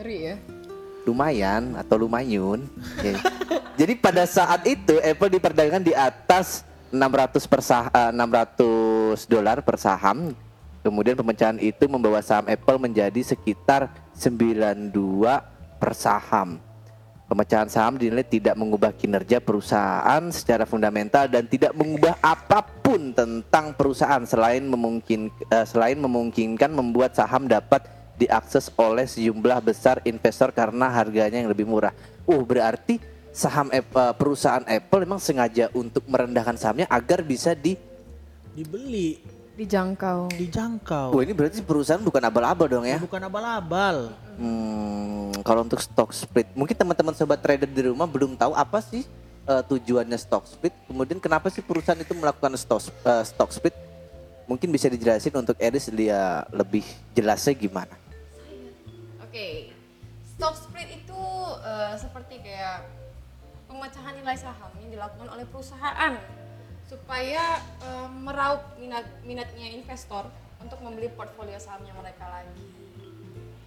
Ngeri 0.00 0.18
ya. 0.24 0.34
Lumayan 1.06 1.78
atau 1.78 2.02
lumayun. 2.02 2.66
Oke. 2.66 3.14
Jadi 3.80 3.92
pada 3.94 4.26
saat 4.26 4.66
itu 4.66 4.98
Apple 4.98 5.38
diperdagangkan 5.38 5.84
di 5.86 5.94
atas 5.94 6.66
600 6.90 7.46
per 7.46 7.60
sah- 7.62 7.92
eh, 7.94 8.10
600 8.10 9.30
dolar 9.30 9.62
per 9.62 9.76
saham. 9.78 10.34
Kemudian 10.82 11.18
pemecahan 11.18 11.58
itu 11.58 11.84
membawa 11.90 12.22
saham 12.22 12.46
Apple 12.46 12.78
menjadi 12.78 13.18
sekitar 13.22 13.90
92 14.14 14.90
per 15.76 15.92
saham. 15.92 16.62
Pemecahan 17.26 17.66
saham 17.66 17.98
dinilai 17.98 18.22
tidak 18.22 18.54
mengubah 18.54 18.94
kinerja 18.94 19.42
perusahaan 19.42 20.22
secara 20.30 20.62
fundamental 20.62 21.26
dan 21.26 21.42
tidak 21.50 21.74
mengubah 21.74 22.14
apa 22.22 22.62
pun 22.62 23.10
tentang 23.10 23.74
perusahaan 23.74 24.22
selain 24.22 24.62
memungkin 24.62 25.34
eh, 25.50 25.66
selain 25.66 25.98
memungkinkan 25.98 26.70
membuat 26.70 27.18
saham 27.18 27.50
dapat 27.50 27.82
diakses 28.16 28.72
oleh 28.76 29.04
sejumlah 29.04 29.60
besar 29.60 30.00
investor 30.08 30.50
karena 30.52 30.88
harganya 30.88 31.40
yang 31.40 31.52
lebih 31.52 31.68
murah. 31.68 31.92
Uh, 32.24 32.42
berarti 32.42 32.98
saham 33.30 33.68
Apple, 33.68 34.16
perusahaan 34.16 34.64
Apple 34.64 35.04
memang 35.04 35.20
sengaja 35.20 35.68
untuk 35.76 36.02
merendahkan 36.08 36.56
sahamnya 36.56 36.88
agar 36.88 37.20
bisa 37.20 37.52
di 37.52 37.76
Dibeli, 38.56 39.20
Dijangkau. 39.56 40.32
dijangkau. 40.32 41.12
Oh, 41.12 41.20
ini 41.20 41.36
berarti 41.36 41.60
perusahaan 41.60 42.00
bukan 42.00 42.24
abal-abal 42.24 42.68
dong 42.68 42.88
ya. 42.88 42.96
Bukan 42.96 43.20
abal-abal. 43.20 44.12
Hmm, 44.36 45.32
kalau 45.44 45.64
untuk 45.64 45.80
stock 45.80 46.12
split, 46.12 46.48
mungkin 46.56 46.72
teman-teman 46.72 47.12
sobat 47.12 47.40
trader 47.44 47.68
di 47.68 47.88
rumah 47.88 48.08
belum 48.08 48.36
tahu 48.36 48.56
apa 48.56 48.80
sih 48.80 49.04
eh, 49.48 49.62
tujuannya 49.68 50.16
stock 50.16 50.44
split. 50.48 50.72
Kemudian 50.88 51.20
kenapa 51.20 51.52
sih 51.52 51.60
perusahaan 51.60 51.96
itu 51.96 52.12
melakukan 52.12 52.52
stock 52.56 52.84
eh, 53.04 53.24
stock 53.28 53.52
split? 53.52 53.76
Mungkin 54.48 54.72
bisa 54.72 54.88
dijelasin 54.88 55.32
untuk 55.36 55.56
Eris 55.60 55.88
dia 55.88 56.44
lebih 56.52 56.84
jelasnya 57.16 57.52
gimana? 57.56 58.05
Oke, 59.36 59.68
stock 60.32 60.56
split 60.56 60.88
itu 60.96 61.22
eh, 61.60 61.92
seperti 62.00 62.40
kayak 62.40 62.88
pemecahan 63.68 64.16
nilai 64.16 64.32
saham 64.32 64.72
yang 64.80 64.96
dilakukan 64.96 65.28
oleh 65.28 65.44
perusahaan 65.44 66.16
supaya 66.88 67.60
eh, 67.84 68.08
meraup 68.16 68.64
minat 68.80 69.04
minatnya 69.28 69.76
investor 69.76 70.24
untuk 70.56 70.80
membeli 70.80 71.12
portfolio 71.12 71.60
sahamnya 71.60 71.92
mereka 72.00 72.24
lagi. 72.32 72.64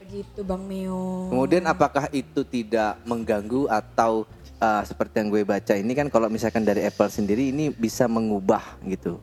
Begitu 0.01 0.41
Bang 0.41 0.65
Meo. 0.65 1.29
Kemudian 1.29 1.69
apakah 1.69 2.09
itu 2.17 2.41
tidak 2.49 2.97
mengganggu 3.05 3.69
atau 3.69 4.25
eh, 4.41 4.83
seperti 4.89 5.21
yang 5.21 5.29
gue 5.29 5.45
baca 5.45 5.77
ini 5.77 5.93
kan 5.93 6.09
kalau 6.09 6.33
misalkan 6.33 6.65
dari 6.65 6.81
Apple 6.81 7.13
sendiri 7.13 7.53
ini 7.53 7.69
bisa 7.69 8.09
mengubah 8.09 8.81
gitu 8.89 9.21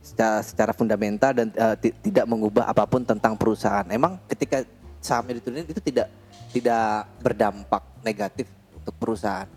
secara, 0.00 0.40
secara 0.40 0.72
fundamental 0.72 1.36
dan 1.36 1.52
ti- 1.76 1.92
tidak 2.00 2.24
mengubah 2.24 2.64
apa 2.64 2.88
pun 2.88 3.04
tentang 3.04 3.36
perusahaan. 3.36 3.84
Emang 3.92 4.16
ketika 4.24 4.64
sahamnya 5.02 5.42
diturunin 5.42 5.66
itu 5.66 5.82
tidak 5.82 6.08
tidak 6.54 7.10
berdampak 7.20 7.82
negatif 8.06 8.46
untuk 8.78 8.94
perusahaan. 8.96 9.50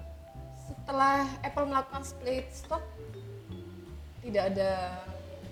Setelah 0.57 1.25
Apple 1.45 1.65
melakukan 1.69 2.03
split 2.03 2.45
stock 2.49 2.81
tidak 4.25 4.43
ada 4.53 5.01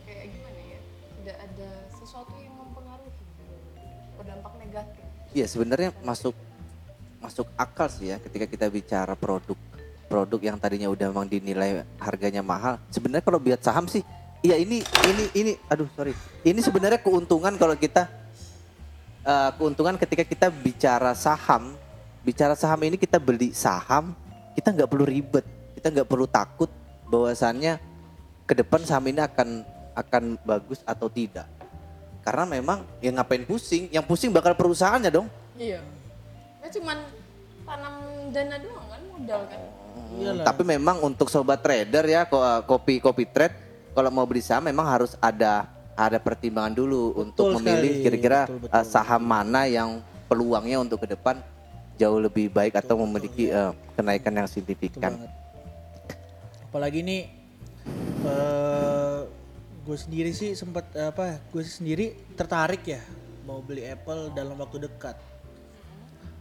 kayak 0.06 0.26
gimana 0.34 0.60
ya? 0.66 0.80
Tidak 1.22 1.38
ada 1.38 1.70
sesuatu 1.94 2.34
yang 2.42 2.54
mempengaruhi 2.58 3.14
berdampak 4.18 4.54
negatif. 4.58 5.04
Iya 5.34 5.46
sebenarnya 5.46 5.90
masuk 6.02 6.34
masuk 7.22 7.48
akal 7.56 7.88
sih 7.88 8.12
ya 8.12 8.20
ketika 8.20 8.46
kita 8.50 8.68
bicara 8.68 9.16
produk 9.16 9.56
produk 10.12 10.42
yang 10.44 10.58
tadinya 10.62 10.92
udah 10.94 11.10
memang 11.10 11.26
dinilai 11.26 11.82
harganya 11.98 12.46
mahal. 12.46 12.78
Sebenarnya 12.94 13.26
kalau 13.26 13.42
buat 13.42 13.58
saham 13.66 13.90
sih, 13.90 14.06
iya 14.46 14.62
ini 14.62 14.86
ini 15.10 15.26
ini, 15.34 15.52
aduh 15.66 15.90
sorry, 15.98 16.14
ini 16.46 16.62
sebenarnya 16.62 17.02
keuntungan 17.02 17.58
kalau 17.58 17.74
kita 17.74 18.06
eh, 19.24 19.50
keuntungan 19.56 19.96
ketika 19.98 20.24
kita 20.28 20.48
bicara 20.52 21.16
saham, 21.16 21.74
bicara 22.22 22.54
saham 22.54 22.80
ini 22.84 23.00
kita 23.00 23.18
beli 23.18 23.56
saham, 23.56 24.16
kita 24.54 24.72
nggak 24.72 24.90
perlu 24.90 25.06
ribet, 25.08 25.46
kita 25.80 25.88
nggak 25.90 26.08
perlu 26.08 26.28
takut 26.28 26.70
bahwasannya 27.08 27.80
ke 28.44 28.54
depan 28.60 28.84
saham 28.84 29.08
ini 29.08 29.24
akan 29.24 29.64
akan 29.96 30.24
bagus 30.44 30.84
atau 30.84 31.08
tidak. 31.08 31.48
Karena 32.24 32.48
memang 32.48 32.88
ya 33.04 33.12
ngapain 33.12 33.44
pusing, 33.44 33.92
yang 33.92 34.04
pusing 34.04 34.32
bakal 34.32 34.56
perusahaannya 34.56 35.12
dong. 35.12 35.28
Iya. 35.60 35.84
Ya 36.64 36.68
cuman 36.72 36.98
tanam 37.68 37.96
dana 38.32 38.56
doang 38.60 38.88
kan 38.88 39.02
modal 39.12 39.42
kan. 39.52 39.62
Iyalah. 40.14 40.46
Tapi 40.48 40.62
memang 40.64 40.98
untuk 41.04 41.28
sobat 41.28 41.60
trader 41.60 42.06
ya 42.08 42.24
ko- 42.26 42.64
kopi 42.66 43.04
kopi 43.04 43.28
trade 43.28 43.56
kalau 43.94 44.10
mau 44.10 44.26
beli 44.26 44.42
saham 44.42 44.66
memang 44.66 44.88
harus 44.88 45.14
ada 45.20 45.68
ada 45.94 46.18
pertimbangan 46.18 46.74
dulu 46.74 47.14
untuk 47.18 47.54
Betul 47.54 47.58
memilih 47.62 47.92
sekali, 47.94 48.04
kira-kira 48.06 48.40
betul, 48.50 48.60
betul. 48.66 48.78
uh, 48.78 48.86
saham 48.86 49.22
mana 49.22 49.62
yang 49.70 50.02
peluangnya 50.26 50.78
untuk 50.82 51.06
ke 51.06 51.08
depan 51.14 51.38
jauh 51.94 52.18
lebih 52.18 52.50
baik 52.50 52.74
atau 52.82 52.98
memiliki 53.06 53.54
uh, 53.54 53.72
kenaikan 53.94 54.34
yang 54.34 54.50
Betul 54.50 54.58
signifikan. 54.66 55.14
Apalagi 56.70 57.06
ini 57.06 57.18
eh 58.26 59.20
gue 59.84 59.98
sendiri 60.00 60.32
sih 60.34 60.56
sempat 60.58 60.90
apa? 60.98 61.38
Gue 61.54 61.62
sendiri 61.62 62.18
tertarik 62.34 62.82
ya 62.88 63.04
mau 63.46 63.60
beli 63.62 63.86
Apple 63.86 64.34
dalam 64.34 64.58
waktu 64.58 64.88
dekat. 64.90 65.14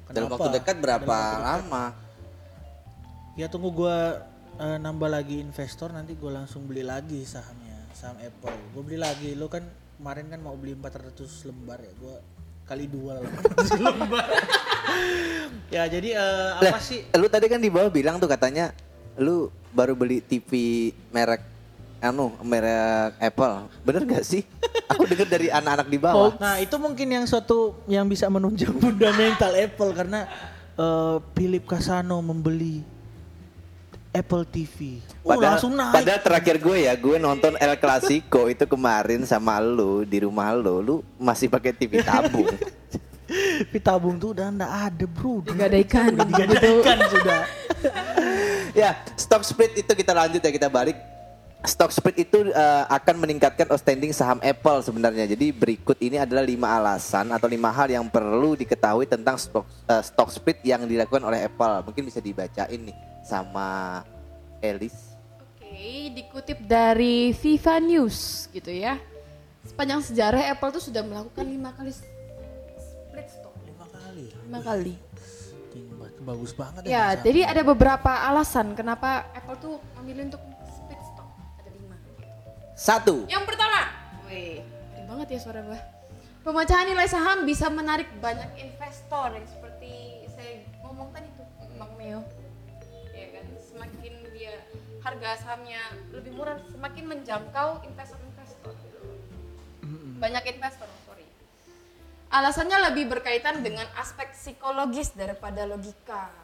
Dalam 0.09 0.29
Kenapa? 0.29 0.35
waktu 0.41 0.49
dekat 0.57 0.77
berapa 0.81 1.05
Dalam 1.05 1.12
waktu 1.12 1.37
dekat. 1.37 1.51
lama? 1.69 1.85
Ya 3.33 3.47
tunggu 3.49 3.69
gue 3.73 3.97
eh, 4.61 4.79
nambah 4.81 5.09
lagi 5.09 5.41
investor 5.41 5.93
nanti 5.93 6.17
gue 6.17 6.31
langsung 6.33 6.65
beli 6.69 6.85
lagi 6.85 7.25
sahamnya 7.25 7.62
saham 7.94 8.18
Apple. 8.20 8.57
Gue 8.74 8.83
beli 8.83 8.98
lagi. 9.00 9.31
Lo 9.37 9.46
kan 9.46 9.64
kemarin 9.98 10.26
kan 10.28 10.40
mau 10.42 10.57
beli 10.57 10.74
400 10.74 11.48
lembar 11.48 11.78
ya. 11.81 11.92
Gue 11.96 12.14
kali 12.62 12.87
dua 12.87 13.18
lah 13.18 13.22
400 13.26 13.81
lembar. 13.87 14.26
ya 15.68 15.83
jadi 15.88 16.09
eh, 16.16 16.50
apa 16.59 16.78
Lah, 16.78 16.83
sih? 16.83 17.05
Lu 17.16 17.26
tadi 17.28 17.46
kan 17.50 17.61
di 17.61 17.70
bawah 17.70 17.90
bilang 17.90 18.18
tuh 18.18 18.31
katanya 18.31 18.70
lu 19.18 19.52
baru 19.72 19.92
beli 19.92 20.24
TV 20.24 20.50
merek 21.12 21.42
anu 22.02 22.35
merek 22.42 23.14
Apple. 23.20 23.68
Bener 23.87 24.02
gak 24.09 24.24
sih? 24.26 24.42
Aku 24.92 25.09
dengar 25.09 25.28
dari 25.31 25.48
anak-anak 25.48 25.88
di 25.88 25.98
bawah. 25.98 26.37
Nah 26.37 26.61
itu 26.61 26.76
mungkin 26.76 27.09
yang 27.09 27.24
suatu 27.24 27.78
yang 27.88 28.05
bisa 28.11 28.28
menunjang 28.28 28.74
fundamental 28.83 29.52
Apple 29.55 29.90
karena 29.94 30.20
eh, 30.76 31.16
Philip 31.38 31.64
Casano 31.64 32.18
membeli 32.20 32.83
Apple 34.12 34.44
TV. 34.44 35.01
Padahal, 35.25 35.57
langsung 35.57 35.72
naik. 35.72 35.92
padahal 35.96 36.20
terakhir 36.20 36.57
gue 36.61 36.79
ya, 36.85 36.92
gue 36.92 37.16
nonton 37.16 37.57
El 37.57 37.75
Clasico 37.81 38.44
itu 38.53 38.68
kemarin 38.68 39.25
sama 39.25 39.57
lu 39.57 40.05
di 40.05 40.20
rumah 40.20 40.53
lu, 40.53 40.85
lu 40.85 40.96
masih 41.16 41.48
pakai 41.48 41.72
TV 41.72 42.05
tabung. 42.05 42.53
Tapi 43.33 43.79
tabung 43.81 44.20
tuh 44.20 44.37
udah 44.37 44.53
ndak 44.53 44.72
ada 44.92 45.05
bro. 45.09 45.40
Digadaikan. 45.40 46.12
Digadaikan 46.12 46.96
sudah. 47.09 47.40
ya, 48.85 49.01
stock 49.16 49.40
split 49.40 49.72
itu 49.81 49.92
kita 49.96 50.12
lanjut 50.12 50.44
ya 50.44 50.53
kita 50.53 50.68
balik. 50.68 51.01
Stock 51.62 51.94
split 51.94 52.27
itu 52.27 52.51
eh, 52.51 52.85
akan 52.90 53.22
meningkatkan 53.22 53.70
outstanding 53.70 54.11
saham 54.11 54.42
Apple 54.42 54.83
sebenarnya. 54.83 55.31
Jadi 55.31 55.55
berikut 55.55 55.94
ini 56.03 56.18
adalah 56.18 56.42
lima 56.42 56.66
alasan 56.75 57.31
atau 57.31 57.46
lima 57.46 57.70
hal 57.70 57.87
yang 57.87 58.03
perlu 58.11 58.59
diketahui 58.59 59.07
tentang 59.07 59.38
stock 59.38 59.62
eh, 59.87 60.03
stock 60.03 60.27
split 60.35 60.59
yang 60.66 60.83
dilakukan 60.90 61.22
oleh 61.22 61.46
Apple. 61.46 61.87
Mungkin 61.87 62.03
bisa 62.03 62.18
dibacain 62.18 62.83
nih 62.83 62.96
sama 63.22 64.03
Elis. 64.59 65.14
Oke, 65.38 66.11
dikutip 66.11 66.59
dari 66.66 67.31
Viva 67.31 67.79
News 67.79 68.51
gitu 68.51 68.75
ya. 68.75 68.98
Sepanjang 69.62 70.03
sejarah 70.03 70.51
Apple 70.51 70.75
tuh 70.75 70.83
sudah 70.83 71.07
melakukan 71.07 71.46
lima 71.46 71.70
kali 71.79 71.94
split 71.94 73.29
stock. 73.31 73.55
Lima 73.62 73.87
kali. 73.87 74.25
Lima 74.51 74.61
kali. 74.61 74.94
Bagus 76.22 76.55
banget 76.55 76.87
Ya, 76.87 77.18
bisa. 77.18 77.22
jadi 77.27 77.40
ada 77.51 77.62
beberapa 77.66 78.07
alasan 78.31 78.79
kenapa 78.79 79.27
Apple 79.35 79.59
tuh 79.59 79.75
memilih 79.98 80.31
untuk 80.31 80.42
Satu, 82.83 83.31
Yang 83.31 83.47
pertama, 83.47 83.95
wih, 84.27 84.59
banget 85.07 85.38
ya 85.38 85.38
suara 85.38 85.62
gua. 85.62 85.79
Pemecahan 86.42 86.90
nilai 86.90 87.07
saham 87.07 87.47
bisa 87.47 87.71
menarik 87.71 88.11
banyak 88.18 88.59
investor 88.59 89.38
yang 89.38 89.47
seperti 89.47 90.27
saya 90.27 90.66
ngomong 90.83 91.14
tadi 91.14 91.31
tuh, 91.38 91.47
Bang 91.79 91.95
Meo. 91.95 92.27
Ya 93.14 93.38
kan, 93.38 93.47
semakin 93.62 94.14
dia 94.35 94.59
harga 94.99 95.47
sahamnya 95.47 95.79
lebih 96.11 96.35
murah, 96.35 96.59
semakin 96.75 97.05
menjangkau 97.07 97.87
investor-investor. 97.87 98.75
Banyak 100.18 100.42
investor, 100.51 100.90
sorry. 101.07 101.23
Alasannya 102.35 102.90
lebih 102.90 103.14
berkaitan 103.14 103.62
dengan 103.62 103.87
aspek 103.95 104.35
psikologis 104.35 105.14
daripada 105.14 105.71
logika. 105.71 106.35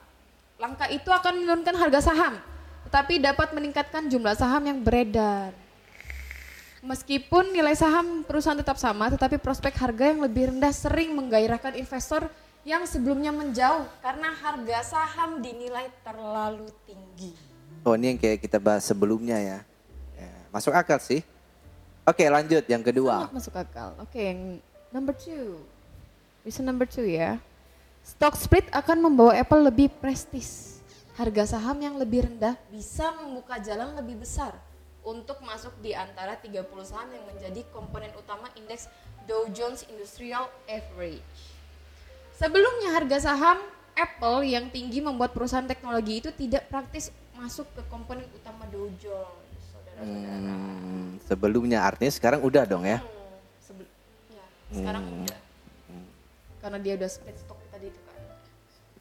Langkah 0.62 0.86
itu 0.86 1.10
akan 1.10 1.42
menurunkan 1.42 1.74
harga 1.74 2.14
saham, 2.14 2.38
tetapi 2.86 3.18
dapat 3.18 3.50
meningkatkan 3.58 4.06
jumlah 4.06 4.38
saham 4.38 4.62
yang 4.70 4.86
beredar. 4.86 5.66
Meskipun 6.78 7.50
nilai 7.50 7.74
saham 7.74 8.22
perusahaan 8.22 8.54
tetap 8.54 8.78
sama, 8.78 9.10
tetapi 9.10 9.42
prospek 9.42 9.74
harga 9.74 10.14
yang 10.14 10.22
lebih 10.22 10.54
rendah 10.54 10.70
sering 10.70 11.10
menggairahkan 11.10 11.74
investor 11.74 12.30
yang 12.62 12.86
sebelumnya 12.86 13.34
menjauh 13.34 13.82
karena 13.98 14.30
harga 14.38 14.78
saham 14.86 15.42
dinilai 15.42 15.90
terlalu 16.06 16.70
tinggi. 16.86 17.34
oh 17.82 17.94
ini 17.98 18.14
yang 18.14 18.18
kayak 18.20 18.38
kita 18.38 18.62
bahas 18.62 18.86
sebelumnya 18.86 19.38
ya. 19.42 19.58
Ya, 20.14 20.30
Masuk 20.54 20.70
akal 20.70 21.02
sih. 21.02 21.26
Oke 22.06 22.22
lanjut 22.30 22.62
yang 22.70 22.82
kedua. 22.84 23.26
Sangat 23.26 23.34
masuk 23.34 23.54
akal. 23.58 23.88
Oke, 23.98 24.20
yang 24.22 24.40
number 24.94 25.14
two. 25.16 25.58
Reason 26.46 26.62
number 26.62 26.86
two 26.86 27.04
ya. 27.04 27.42
Stock 28.06 28.38
split 28.38 28.70
akan 28.70 29.10
membawa 29.10 29.34
Apple 29.34 29.66
lebih 29.66 29.90
prestis. 29.98 30.78
Harga 31.18 31.58
saham 31.58 31.74
yang 31.82 31.98
lebih 31.98 32.30
rendah 32.30 32.54
bisa 32.70 33.10
membuka 33.18 33.58
jalan 33.58 33.98
lebih 33.98 34.22
besar 34.22 34.54
untuk 35.08 35.40
masuk 35.40 35.72
di 35.80 35.96
antara 35.96 36.36
30 36.36 36.68
saham 36.84 37.08
yang 37.08 37.24
menjadi 37.24 37.64
komponen 37.72 38.12
utama 38.12 38.52
indeks 38.60 38.92
Dow 39.24 39.48
Jones 39.56 39.88
Industrial 39.88 40.44
Average. 40.68 41.24
Sebelumnya 42.36 42.92
harga 42.92 43.32
saham 43.32 43.58
Apple 43.96 44.46
yang 44.46 44.68
tinggi 44.68 45.00
membuat 45.00 45.32
perusahaan 45.32 45.66
teknologi 45.66 46.20
itu 46.20 46.30
tidak 46.36 46.68
praktis 46.68 47.10
masuk 47.34 47.66
ke 47.72 47.82
komponen 47.88 48.28
utama 48.36 48.68
Dow 48.68 48.86
Jones. 49.00 49.60
Saudara-saudara. 49.72 50.52
Hmm, 50.52 51.18
sebelumnya 51.24 51.78
artinya 51.82 52.12
sekarang 52.12 52.40
udah 52.44 52.62
dong 52.68 52.84
ya. 52.84 53.00
Hmm, 53.00 53.82
ya, 54.30 54.44
sekarang 54.76 55.02
udah. 55.24 55.40
Karena 56.58 56.78
dia 56.84 56.92
udah 57.00 57.08
split 57.08 57.36
stock 57.40 57.58
tadi 57.72 57.88
itu 57.88 58.00
kan. 58.06 58.16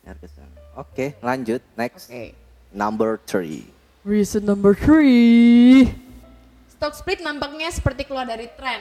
Harga 0.07 0.27
saham. 0.31 0.51
Oke 0.79 1.05
lanjut 1.19 1.61
next. 1.75 2.09
Oke. 2.09 2.31
Number 2.71 3.21
three. 3.27 3.76
Reason 4.07 4.39
number 4.39 4.71
three. 4.71 5.91
Stock 6.71 6.95
split 6.95 7.19
nampaknya 7.19 7.67
seperti 7.67 8.07
keluar 8.07 8.23
dari 8.23 8.47
tren. 8.55 8.79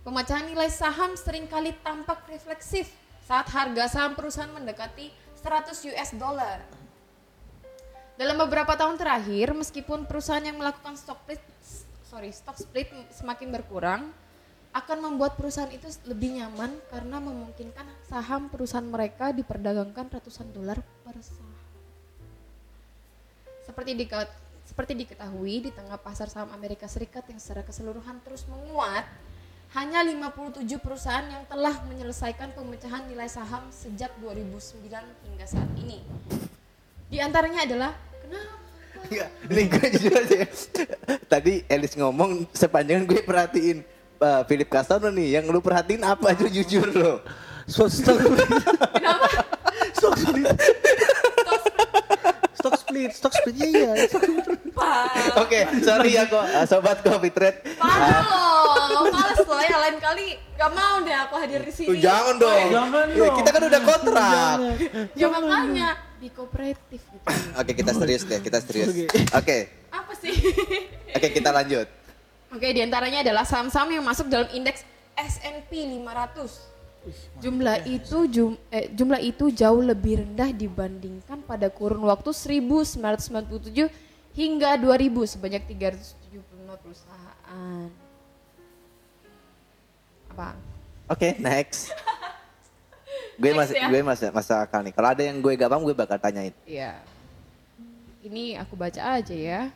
Pemecahan 0.00 0.48
nilai 0.48 0.72
saham 0.72 1.12
sering 1.12 1.44
kali 1.44 1.76
tampak 1.84 2.24
refleksif 2.24 2.88
saat 3.28 3.52
harga 3.52 3.84
saham 3.92 4.16
perusahaan 4.16 4.48
mendekati 4.48 5.12
100 5.36 5.92
US 5.92 6.16
dollar. 6.16 6.64
Dalam 8.16 8.40
beberapa 8.48 8.72
tahun 8.80 8.96
terakhir, 8.96 9.52
meskipun 9.52 10.08
perusahaan 10.08 10.40
yang 10.40 10.56
melakukan 10.56 10.96
stock 10.96 11.20
split, 11.28 11.44
sorry, 12.08 12.32
stock 12.32 12.56
split 12.56 12.88
semakin 13.12 13.52
berkurang, 13.52 14.08
akan 14.72 14.98
membuat 15.04 15.36
perusahaan 15.36 15.68
itu 15.68 15.84
lebih 16.08 16.40
nyaman 16.40 16.80
karena 16.88 17.20
memungkinkan 17.20 17.84
saham 18.08 18.48
perusahaan 18.48 18.88
mereka 18.88 19.36
diperdagangkan 19.36 20.08
ratusan 20.16 20.48
dolar 20.56 20.80
per 21.04 21.20
saham. 21.20 21.47
Seperti 23.68 23.92
dika- 23.92 24.32
seperti 24.64 24.92
diketahui 24.96 25.68
di 25.68 25.70
tengah 25.76 26.00
pasar 26.00 26.32
saham 26.32 26.48
Amerika 26.56 26.88
Serikat 26.88 27.28
yang 27.28 27.36
secara 27.36 27.60
keseluruhan 27.60 28.16
terus 28.24 28.48
menguat, 28.48 29.04
hanya 29.76 30.00
57 30.00 30.64
perusahaan 30.80 31.28
yang 31.28 31.44
telah 31.44 31.76
menyelesaikan 31.84 32.56
pemecahan 32.56 33.04
nilai 33.04 33.28
saham 33.28 33.68
sejak 33.68 34.08
2009 34.24 34.88
hingga 35.28 35.44
saat 35.44 35.68
ini. 35.76 36.00
Di 37.12 37.20
antaranya 37.20 37.68
adalah 37.68 37.92
kenapa? 38.24 38.56
Enggak, 39.08 39.30
ini 39.52 39.62
gue 39.68 39.86
jujur 39.96 40.14
aja 40.16 40.36
ya. 40.40 40.48
Tadi 41.28 41.52
Elis 41.68 41.92
ngomong 41.92 42.48
sepanjang 42.56 43.04
gue 43.04 43.20
perhatiin 43.20 43.84
uh, 44.20 44.42
Philip 44.48 44.68
Castano 44.72 45.12
nih, 45.12 45.36
yang 45.40 45.44
lu 45.52 45.60
perhatiin 45.60 46.00
apa 46.08 46.32
aja 46.32 46.48
jujur 46.48 46.88
lo. 46.96 47.20
Stock 47.68 47.92
Kenapa? 48.96 49.28
stock 49.92 50.16
split. 52.88 53.10
Stock 53.12 53.32
split, 53.32 53.54
ya 53.54 53.68
iya. 53.68 53.92
Split. 54.02 54.44
Oke, 55.36 55.60
sorry 55.80 56.10
ya 56.14 56.24
kok 56.24 56.40
uh, 56.40 56.64
sobat 56.64 56.98
Coffee 57.00 57.28
Trade. 57.30 57.58
Parah 57.76 58.24
loh, 58.88 59.04
males 59.08 59.38
loh 59.38 59.60
ya 59.60 59.76
lain 59.78 59.96
kali 59.98 60.26
gak 60.54 60.70
mau 60.72 60.98
deh 61.00 61.14
aku 61.14 61.34
hadir 61.36 61.60
di 61.60 61.70
sini. 61.70 61.98
jangan 61.98 62.34
dong. 62.36 62.66
Jangan 62.70 63.04
Ya, 63.10 63.20
dong. 63.20 63.36
kita 63.36 63.48
kan 63.50 63.62
udah 63.64 63.80
kontrak. 63.82 64.56
Ya 65.12 65.26
makanya 65.28 65.88
di 66.16 66.28
kooperatif 66.30 67.00
gitu. 67.04 67.26
Oke, 67.54 67.72
kita 67.72 67.92
serius 67.92 68.22
deh, 68.24 68.40
kita 68.40 68.58
serius. 68.58 68.90
Oke. 68.90 69.06
Oke, 69.32 69.58
Apa 69.88 70.12
sih? 70.16 70.34
oke 71.10 71.28
kita 71.30 71.50
lanjut. 71.52 71.86
Oke, 72.48 72.72
di 72.72 72.80
antaranya 72.80 73.20
adalah 73.20 73.44
saham-saham 73.44 73.92
yang 73.92 74.02
masuk 74.02 74.26
dalam 74.26 74.48
indeks 74.50 74.82
S&P 75.14 75.70
500. 76.00 76.77
Jumlah 77.40 77.86
itu 77.88 78.26
jum, 78.28 78.52
eh, 78.68 78.90
jumlah 78.92 79.20
itu 79.22 79.48
jauh 79.54 79.80
lebih 79.80 80.20
rendah 80.20 80.50
dibandingkan 80.52 81.40
pada 81.46 81.70
kurun 81.72 82.04
waktu 82.04 82.34
1997 82.34 83.88
hingga 84.36 84.76
2000 84.76 85.26
sebanyak 85.26 85.62
375 85.66 86.76
perusahaan. 86.78 87.88
Apa? 90.30 90.48
Oke, 91.08 91.34
next. 91.40 91.90
gue 93.40 93.52
masih 93.54 93.74
ya. 93.78 93.86
gue 93.88 94.00
masih 94.02 94.28
masih 94.34 94.54
akal 94.58 94.80
nih. 94.82 94.92
Kalau 94.94 95.08
ada 95.10 95.22
yang 95.22 95.38
gue 95.38 95.52
gak 95.58 95.70
paham 95.70 95.82
gue 95.86 95.96
bakal 95.96 96.18
tanyain. 96.18 96.54
Iya. 96.68 97.00
Ini 98.22 98.60
aku 98.62 98.74
baca 98.78 99.18
aja 99.18 99.34
ya. 99.34 99.72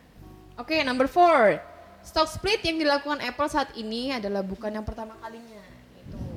Oke, 0.55 0.79
number 0.85 1.09
four. 1.09 1.57
Stock 2.03 2.27
split 2.27 2.59
yang 2.63 2.77
dilakukan 2.77 3.23
Apple 3.23 3.49
saat 3.49 3.71
ini 3.79 4.11
adalah 4.11 4.43
bukan 4.43 4.69
yang 4.69 4.83
pertama 4.83 5.15
kalinya. 5.23 5.52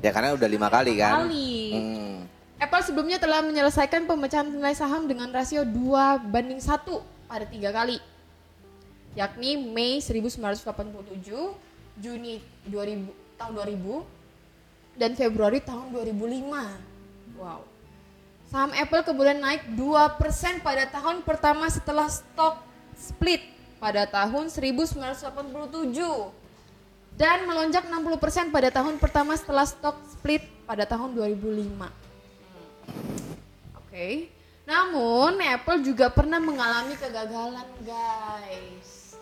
Ya 0.04 0.10
karena 0.12 0.36
udah 0.36 0.48
lima 0.48 0.68
kali 0.68 0.92
kan. 1.00 1.24
Kali. 1.24 1.54
Hmm. 1.72 2.16
Apple 2.56 2.82
sebelumnya 2.88 3.20
telah 3.20 3.44
menyelesaikan 3.44 4.08
pemecahan 4.08 4.48
nilai 4.48 4.72
saham 4.72 5.04
dengan 5.04 5.28
rasio 5.28 5.64
2 5.64 6.32
banding 6.32 6.60
1 6.60 7.28
pada 7.28 7.44
tiga 7.44 7.68
kali. 7.68 8.00
Yakni 9.16 9.60
Mei 9.60 10.00
1987, 10.00 11.56
Juni 12.00 12.40
2000, 12.68 13.08
tahun 13.40 13.52
2000, 13.56 14.04
dan 14.96 15.12
Februari 15.16 15.60
tahun 15.60 15.92
2005. 15.92 17.36
Wow. 17.36 17.60
Saham 18.48 18.72
Apple 18.72 19.04
kemudian 19.04 19.40
naik 19.42 19.68
2% 19.76 20.64
pada 20.64 20.88
tahun 20.88 21.26
pertama 21.26 21.68
setelah 21.68 22.08
stock 22.08 22.62
split 22.96 23.42
pada 23.76 24.08
tahun 24.08 24.48
1987 24.48 25.28
dan 27.16 27.48
melonjak 27.48 27.82
60% 27.82 28.52
pada 28.52 28.68
tahun 28.68 29.00
pertama 29.00 29.32
setelah 29.34 29.64
stock 29.64 29.96
split 30.06 30.44
pada 30.64 30.84
tahun 30.84 31.16
2005. 31.16 31.88
Oke. 33.80 34.28
Namun 34.66 35.40
Apple 35.40 35.80
juga 35.80 36.12
pernah 36.12 36.36
mengalami 36.36 36.92
kegagalan 36.94 37.64
guys. 37.80 39.16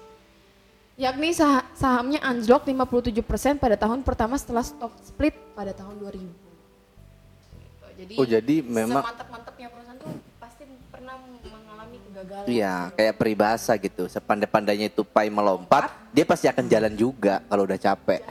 Yakni 0.94 1.30
sah- 1.30 1.66
sahamnya 1.74 2.18
anjlok 2.18 2.66
57% 2.66 3.59
pada 3.59 3.74
tahun 3.74 4.02
pertama 4.02 4.35
setelah 4.35 4.62
stock 4.62 4.94
split 5.02 5.35
pada 5.54 5.70
tahun 5.70 5.94
2000. 5.98 6.26
Gitu. 6.26 7.87
Jadi, 7.94 8.14
Oh, 8.18 8.26
jadi 8.26 8.57
memang- 8.62 9.07
semantap-mantapnya 9.07 9.70
perusahaan 9.70 9.98
tuh 9.98 10.11
pasti 10.38 10.66
pernah 10.90 11.14
mengalami 11.44 11.98
kegagalan. 12.11 12.46
Iya, 12.46 12.74
gitu. 12.90 12.94
kayak 12.98 13.14
peribahasa 13.14 13.72
gitu. 13.76 14.04
Sepandai-pandainya 14.07 14.90
tupai 14.90 15.30
melompat, 15.30 15.90
dia 16.14 16.22
pasti 16.22 16.46
akan 16.46 16.64
jalan 16.70 16.94
juga 16.94 17.42
kalau 17.50 17.66
udah 17.66 17.74
capek. 17.74 18.22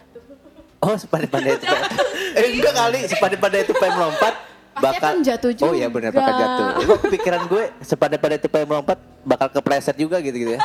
Oh, 0.79 0.95
sepandai-pandai 0.95 1.59
tupai. 1.59 1.81
eh, 2.39 2.47
enggak 2.55 2.73
kali, 2.75 2.99
sepandai-pandai 3.07 3.63
tupai 3.67 3.89
melompat 3.91 4.33
Pasti 4.73 4.99
bakal 4.99 5.13
jatuh 5.21 5.51
Oh 5.69 5.73
iya 5.77 5.85
benar 5.85 6.09
bakal 6.09 6.33
juga. 6.33 6.41
jatuh. 6.41 6.67
Itu 6.81 6.93
kepikiran 7.07 7.41
gue 7.45 7.63
sepandai-pandai 7.85 8.39
tupai 8.41 8.63
melompat 8.65 8.97
bakal 9.21 9.47
kepleset 9.53 9.95
juga 9.99 10.17
gitu-gitu 10.23 10.57
ya. 10.57 10.61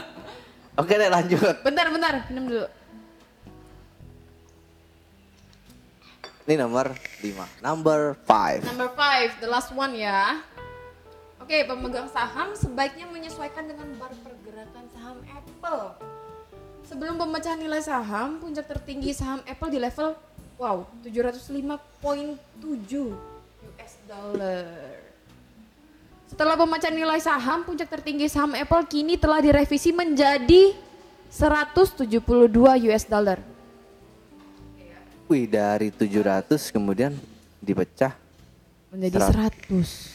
Oke 0.80 0.94
deh 0.94 1.10
lanjut. 1.10 1.64
Bentar, 1.66 1.90
bentar, 1.90 2.14
minum 2.30 2.44
dulu. 2.46 2.68
Ini 6.44 6.54
nomor 6.60 6.92
5. 7.24 7.64
Number 7.64 8.00
5. 8.28 8.68
Number 8.68 8.92
five, 8.92 9.32
the 9.40 9.48
last 9.48 9.72
one 9.72 9.96
ya. 9.96 10.44
Oke, 11.40 11.64
pemegang 11.64 12.08
saham 12.12 12.52
sebaiknya 12.52 13.08
menyesuaikan 13.08 13.64
dengan 13.64 13.88
bar 13.96 14.12
pergerakan 14.20 14.84
saham 14.92 15.18
Apple. 15.24 16.13
Sebelum 16.94 17.18
pemecahan 17.18 17.58
nilai 17.58 17.82
saham, 17.82 18.38
puncak 18.38 18.70
tertinggi 18.70 19.10
saham 19.10 19.42
Apple 19.50 19.66
di 19.66 19.82
level 19.82 20.14
wow 20.54 20.86
705.7 21.02 22.38
US 23.66 23.94
dollar. 24.06 24.70
Setelah 26.30 26.54
pemecahan 26.54 26.94
nilai 26.94 27.18
saham, 27.18 27.66
puncak 27.66 27.90
tertinggi 27.90 28.30
saham 28.30 28.54
Apple 28.54 28.86
kini 28.86 29.18
telah 29.18 29.42
direvisi 29.42 29.90
menjadi 29.90 30.70
172 31.34 32.14
US 32.62 33.04
dollar. 33.10 33.42
Wih, 35.26 35.50
dari 35.50 35.90
700 35.90 36.46
kemudian 36.70 37.10
dipecah. 37.58 38.14
Menjadi 38.94 39.18
100. 39.34 39.66
Wih, 39.66 40.13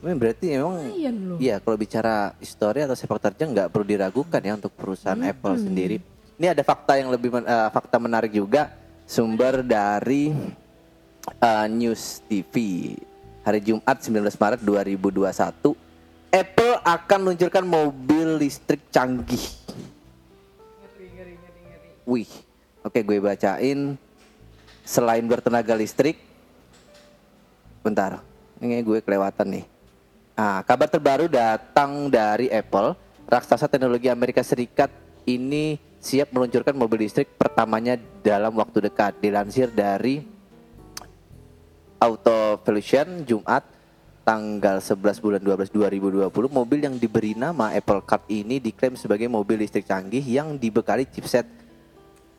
berarti 0.00 0.46
emang 0.56 0.80
Lumayan 0.80 1.16
loh. 1.28 1.36
Iya, 1.36 1.60
kalau 1.60 1.76
bicara 1.76 2.32
histori 2.40 2.80
atau 2.80 2.96
sepak 2.96 3.20
terjang 3.20 3.52
nggak 3.52 3.68
perlu 3.68 3.84
diragukan 3.84 4.40
ya 4.40 4.56
untuk 4.56 4.72
perusahaan 4.72 5.20
Apple 5.20 5.60
sendiri. 5.60 5.96
Ini 6.40 6.56
ada 6.56 6.64
fakta 6.64 6.96
yang 6.96 7.12
lebih 7.12 7.28
men- 7.28 7.44
eh, 7.44 7.68
fakta 7.68 8.00
menarik 8.00 8.32
juga 8.32 8.72
sumber 9.04 9.60
dari 9.60 10.32
eh, 11.36 11.66
News 11.68 12.24
TV 12.24 12.54
hari 13.44 13.60
Jumat 13.60 14.00
19 14.00 14.24
Maret 14.40 14.60
2021. 14.64 15.76
Apple 16.30 16.74
akan 16.80 17.18
meluncurkan 17.20 17.64
mobil 17.66 18.40
listrik 18.40 18.80
canggih. 18.88 19.42
Wih, 22.08 22.30
oke 22.80 22.98
gue 23.04 23.18
bacain. 23.20 23.98
Selain 24.80 25.22
bertenaga 25.22 25.76
listrik, 25.76 26.18
bentar, 27.84 28.18
ini 28.58 28.82
gue 28.82 28.98
kelewatan 28.98 29.60
nih. 29.60 29.64
Nah, 30.34 30.62
kabar 30.64 30.88
terbaru 30.88 31.26
datang 31.26 32.08
dari 32.08 32.48
Apple. 32.48 32.96
Raksasa 33.30 33.70
teknologi 33.70 34.10
Amerika 34.10 34.42
Serikat 34.42 34.90
ini 35.28 35.78
siap 36.00 36.32
meluncurkan 36.32 36.74
mobil 36.74 37.06
listrik 37.06 37.36
pertamanya 37.36 38.00
dalam 38.24 38.56
waktu 38.56 38.90
dekat. 38.90 39.20
Dilansir 39.20 39.70
dari 39.70 40.24
Auto 42.00 42.56
Evolution 42.56 43.28
Jumat 43.28 43.62
tanggal 44.24 44.80
11 44.80 45.20
bulan 45.20 45.40
12 45.42 45.74
2020 46.30 46.32
mobil 46.48 46.78
yang 46.80 46.96
diberi 46.96 47.36
nama 47.36 47.74
Apple 47.76 48.04
Card 48.04 48.24
ini 48.32 48.62
diklaim 48.62 48.96
sebagai 48.96 49.28
mobil 49.28 49.60
listrik 49.60 49.84
canggih 49.84 50.22
yang 50.22 50.56
dibekali 50.56 51.04
chipset 51.08 51.44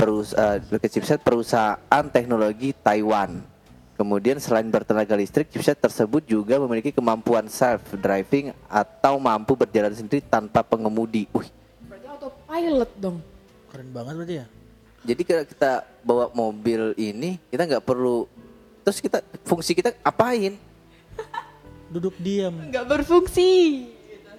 eh, 0.02 0.90
chipset 0.90 1.22
perusahaan 1.22 2.06
teknologi 2.10 2.74
Taiwan. 2.74 3.51
Kemudian 4.02 4.42
selain 4.42 4.66
bertenaga 4.66 5.14
listrik, 5.14 5.46
chipset 5.54 5.78
tersebut 5.78 6.26
juga 6.26 6.58
memiliki 6.58 6.90
kemampuan 6.90 7.46
self 7.46 7.86
driving 8.02 8.50
atau 8.66 9.22
mampu 9.22 9.54
berjalan 9.54 9.94
sendiri 9.94 10.26
tanpa 10.26 10.66
pengemudi. 10.66 11.30
Wih, 11.30 11.46
Berarti 11.86 12.08
autopilot 12.10 12.92
dong. 12.98 13.22
Keren 13.70 13.94
banget 13.94 14.14
berarti 14.18 14.36
ya. 14.42 14.46
jadi 15.06 15.22
kalau 15.22 15.44
kita 15.46 15.72
bawa 16.02 16.26
mobil 16.34 16.98
ini, 16.98 17.38
kita 17.54 17.62
nggak 17.70 17.86
perlu 17.86 18.26
terus 18.82 18.98
kita 18.98 19.22
fungsi 19.46 19.78
kita 19.78 19.94
apain? 20.02 20.58
Duduk 21.94 22.18
diam. 22.18 22.58
Nggak 22.74 22.86
berfungsi. 22.90 23.86
Ya. 23.86 24.34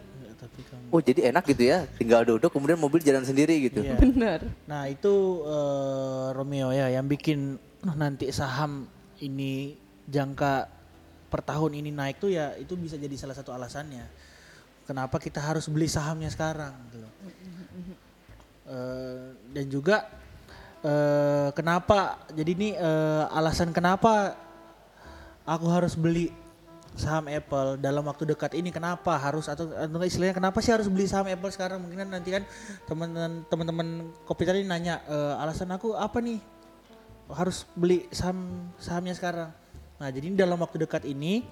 Oh, 0.90 0.98
jadi 0.98 1.30
enak 1.30 1.46
gitu 1.54 1.70
ya. 1.70 1.86
Tinggal 2.02 2.26
duduk 2.26 2.50
kemudian 2.50 2.82
mobil 2.82 2.98
jalan 2.98 3.22
sendiri 3.22 3.62
gitu. 3.70 3.86
Iya. 3.86 3.94
Benar. 3.94 4.42
Nah 4.66 4.90
itu 4.90 5.14
eh, 5.46 6.26
Romeo 6.34 6.74
ya 6.74 6.90
yang 6.90 7.06
bikin 7.06 7.62
"Noh, 7.86 7.94
nanti 7.94 8.26
saham 8.34 8.90
ini 9.22 9.78
jangka 10.10 10.66
per 11.32 11.40
tahun 11.40 11.78
ini 11.78 11.94
naik 11.94 12.20
tuh 12.20 12.28
ya 12.28 12.52
itu 12.58 12.74
bisa 12.76 12.98
jadi 12.98 13.14
salah 13.16 13.32
satu 13.38 13.54
alasannya. 13.54 14.04
Kenapa 14.84 15.16
kita 15.22 15.38
harus 15.38 15.70
beli 15.70 15.86
sahamnya 15.86 16.28
sekarang? 16.28 16.74
Gitu. 16.90 17.08
Eh, 18.66 19.26
dan 19.54 19.66
juga 19.70 19.96
eh, 20.82 21.48
kenapa? 21.54 22.20
Jadi 22.34 22.50
ini 22.52 22.68
eh, 22.74 23.24
alasan 23.32 23.70
kenapa 23.70 24.34
aku 25.46 25.66
harus 25.70 25.94
beli 25.94 26.30
saham 26.92 27.24
Apple 27.24 27.80
dalam 27.80 28.04
waktu 28.04 28.28
dekat 28.28 28.52
ini 28.52 28.68
kenapa 28.68 29.16
harus 29.16 29.48
atau, 29.48 29.64
atau 29.72 30.04
istilahnya 30.04 30.36
kenapa 30.36 30.60
sih 30.60 30.76
harus 30.76 30.92
beli 30.92 31.08
saham 31.08 31.24
Apple 31.24 31.48
sekarang 31.48 31.80
mungkin 31.80 32.04
kan 32.04 32.08
nanti 32.12 32.28
kan 32.36 32.44
teman-teman 32.84 33.48
teman-teman 33.48 33.88
kopi 34.28 34.44
tadi 34.44 34.60
nanya 34.60 35.00
"Eh, 35.08 35.34
alasan 35.40 35.72
aku 35.72 35.96
apa 35.96 36.20
nih 36.20 36.36
harus 37.32 37.64
beli 37.74 38.06
saham 38.12 38.68
sahamnya 38.76 39.16
sekarang 39.16 39.50
nah 39.98 40.08
jadi 40.08 40.32
dalam 40.34 40.58
waktu 40.60 40.84
dekat 40.84 41.04
ini 41.08 41.46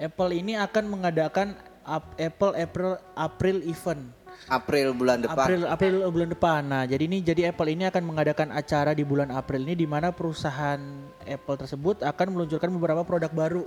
Apple 0.00 0.32
ini 0.32 0.56
akan 0.56 0.84
mengadakan 0.88 1.56
Ap- 1.84 2.16
Apple 2.20 2.52
April 2.56 3.00
April 3.16 3.56
event 3.64 4.02
April 4.48 4.96
bulan 4.96 5.20
depan. 5.20 5.36
April 5.36 5.60
April 5.68 5.94
bulan 6.08 6.30
depan. 6.32 6.60
Nah, 6.64 6.82
jadi 6.88 7.04
ini 7.04 7.20
jadi 7.20 7.52
Apple 7.52 7.68
ini 7.68 7.84
akan 7.84 8.02
mengadakan 8.08 8.48
acara 8.54 8.96
di 8.96 9.04
bulan 9.04 9.28
April 9.28 9.68
ini 9.68 9.76
di 9.76 9.84
mana 9.84 10.14
perusahaan 10.14 10.80
Apple 11.28 11.60
tersebut 11.60 12.00
akan 12.00 12.26
meluncurkan 12.32 12.72
beberapa 12.72 13.04
produk 13.04 13.28
baru. 13.28 13.64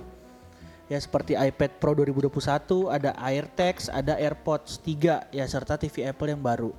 Ya 0.90 1.00
seperti 1.00 1.32
iPad 1.32 1.80
Pro 1.80 1.96
2021, 1.96 2.92
ada 2.92 3.16
AirTags, 3.16 3.88
ada 3.88 4.20
AirPods 4.20 4.82
3 4.84 5.32
ya 5.32 5.44
serta 5.48 5.80
TV 5.80 6.04
Apple 6.04 6.34
yang 6.34 6.42
baru. 6.44 6.76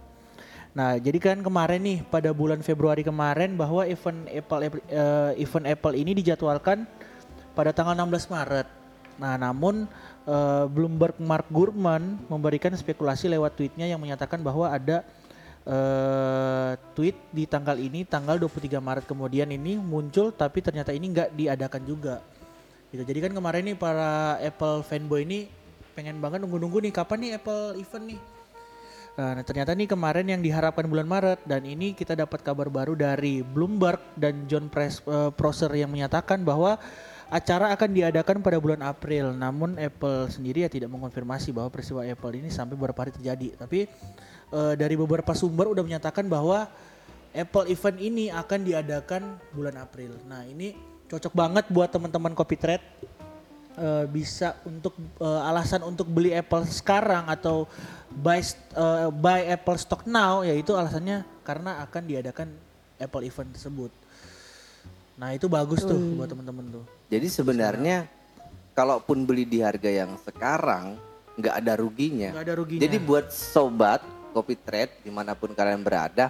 Nah, 0.76 1.00
jadi 1.00 1.16
kan 1.24 1.40
kemarin 1.40 1.80
nih 1.80 2.00
pada 2.04 2.36
bulan 2.36 2.60
Februari 2.60 3.00
kemarin 3.00 3.56
bahwa 3.56 3.88
event 3.88 4.28
Apple 4.28 4.62
eh, 4.92 5.32
event 5.40 5.72
Apple 5.72 5.96
ini 5.96 6.12
dijadwalkan 6.20 6.84
pada 7.56 7.72
tanggal 7.72 7.96
16 7.96 8.28
Maret. 8.28 8.68
Nah, 9.16 9.40
namun 9.40 9.88
eh, 10.28 10.66
Bloomberg 10.68 11.16
Mark 11.24 11.48
Gurman 11.48 12.20
memberikan 12.28 12.76
spekulasi 12.76 13.32
lewat 13.32 13.56
tweetnya 13.56 13.88
yang 13.88 14.04
menyatakan 14.04 14.44
bahwa 14.44 14.68
ada 14.68 15.08
eh, 15.64 16.76
tweet 16.92 17.16
di 17.32 17.48
tanggal 17.48 17.80
ini, 17.80 18.04
tanggal 18.04 18.36
23 18.36 18.76
Maret 18.76 19.06
kemudian 19.08 19.48
ini 19.56 19.80
muncul 19.80 20.36
tapi 20.36 20.60
ternyata 20.60 20.92
ini 20.92 21.08
nggak 21.08 21.40
diadakan 21.40 21.82
juga. 21.88 22.20
Gitu. 22.92 23.08
Jadi 23.08 23.20
kan 23.24 23.32
kemarin 23.32 23.64
nih 23.64 23.80
para 23.80 24.44
Apple 24.44 24.84
fanboy 24.84 25.24
ini 25.24 25.48
pengen 25.96 26.20
banget 26.20 26.44
nunggu-nunggu 26.44 26.84
nih 26.84 26.92
kapan 26.92 27.18
nih 27.24 27.32
Apple 27.40 27.80
event 27.80 28.08
nih. 28.12 28.35
Nah, 29.16 29.40
ternyata 29.48 29.72
nih 29.72 29.88
kemarin 29.88 30.28
yang 30.28 30.44
diharapkan 30.44 30.84
bulan 30.92 31.08
Maret 31.08 31.48
dan 31.48 31.64
ini 31.64 31.96
kita 31.96 32.20
dapat 32.20 32.44
kabar 32.44 32.68
baru 32.68 33.00
dari 33.00 33.40
Bloomberg 33.40 34.04
dan 34.20 34.44
John 34.52 34.68
Press, 34.68 35.00
eh, 35.08 35.32
Prosser 35.32 35.72
yang 35.72 35.88
menyatakan 35.88 36.44
bahwa 36.44 36.76
acara 37.32 37.72
akan 37.72 37.96
diadakan 37.96 38.44
pada 38.44 38.60
bulan 38.60 38.84
April. 38.84 39.32
Namun 39.32 39.80
Apple 39.80 40.28
sendiri 40.28 40.68
ya 40.68 40.70
tidak 40.70 40.92
mengonfirmasi 40.92 41.56
bahwa 41.56 41.72
peristiwa 41.72 42.04
Apple 42.04 42.44
ini 42.44 42.52
sampai 42.52 42.76
beberapa 42.76 43.08
hari 43.08 43.16
terjadi. 43.16 43.56
Tapi 43.56 43.88
eh, 44.52 44.74
dari 44.76 45.00
beberapa 45.00 45.32
sumber 45.32 45.72
udah 45.72 45.84
menyatakan 45.88 46.28
bahwa 46.28 46.68
Apple 47.32 47.72
event 47.72 47.98
ini 48.04 48.28
akan 48.28 48.68
diadakan 48.68 49.40
bulan 49.56 49.80
April. 49.80 50.20
Nah, 50.28 50.44
ini 50.44 50.76
cocok 51.08 51.32
banget 51.32 51.66
buat 51.72 51.88
teman-teman 51.88 52.36
Copy 52.36 52.60
Trade 52.60 52.84
eh, 53.78 54.06
bisa 54.10 54.60
untuk 54.68 54.96
eh, 55.20 55.42
alasan 55.50 55.84
untuk 55.84 56.08
beli 56.10 56.36
Apple 56.36 56.66
sekarang 56.68 57.28
atau 57.28 57.70
buy 58.12 58.42
eh, 58.42 59.10
buy 59.12 59.42
Apple 59.52 59.80
stock 59.80 60.04
now 60.08 60.42
yaitu 60.42 60.76
alasannya 60.76 61.24
karena 61.46 61.84
akan 61.86 62.04
diadakan 62.08 62.48
Apple 62.98 63.24
event 63.28 63.50
tersebut. 63.54 63.92
Nah 65.16 65.32
itu 65.32 65.48
bagus 65.48 65.84
tuh 65.84 65.96
buat 66.20 66.28
teman-teman 66.28 66.82
tuh. 66.82 66.84
Jadi 67.08 67.28
sebenarnya 67.32 68.08
kalaupun 68.76 69.24
beli 69.24 69.48
di 69.48 69.64
harga 69.64 69.88
yang 69.88 70.20
sekarang 70.20 71.00
nggak 71.40 71.56
ada 71.64 71.74
ruginya. 71.80 72.30
Nggak 72.36 72.46
ada 72.48 72.56
ruginya. 72.56 72.82
Jadi 72.84 72.98
buat 73.00 73.32
sobat 73.32 74.04
kopi 74.36 74.60
trade 74.60 74.92
di 75.00 75.12
mana 75.12 75.32
pun 75.32 75.56
kalian 75.56 75.80
berada, 75.80 76.28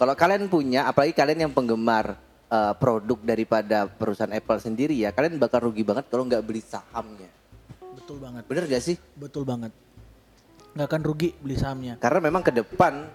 kalau 0.00 0.16
kalian 0.16 0.48
punya, 0.48 0.88
apalagi 0.88 1.12
kalian 1.12 1.46
yang 1.48 1.52
penggemar 1.52 2.16
eh, 2.50 2.74
produk 2.76 3.18
daripada 3.22 3.86
perusahaan 3.88 4.32
Apple 4.32 4.60
sendiri 4.60 4.96
ya, 4.98 5.12
kalian 5.14 5.40
bakal 5.40 5.70
rugi 5.70 5.86
banget 5.86 6.08
kalau 6.08 6.24
nggak 6.26 6.44
beli 6.44 6.60
sahamnya. 6.60 7.30
Betul 7.94 8.20
banget. 8.20 8.42
Bener 8.44 8.64
gak 8.68 8.82
sih? 8.84 8.96
Betul 9.16 9.48
banget. 9.48 9.72
Nggak 10.76 10.86
akan 10.90 11.02
rugi 11.06 11.30
beli 11.40 11.56
sahamnya. 11.56 11.94
Karena 12.02 12.20
memang 12.20 12.42
ke 12.44 12.52
depan 12.52 13.08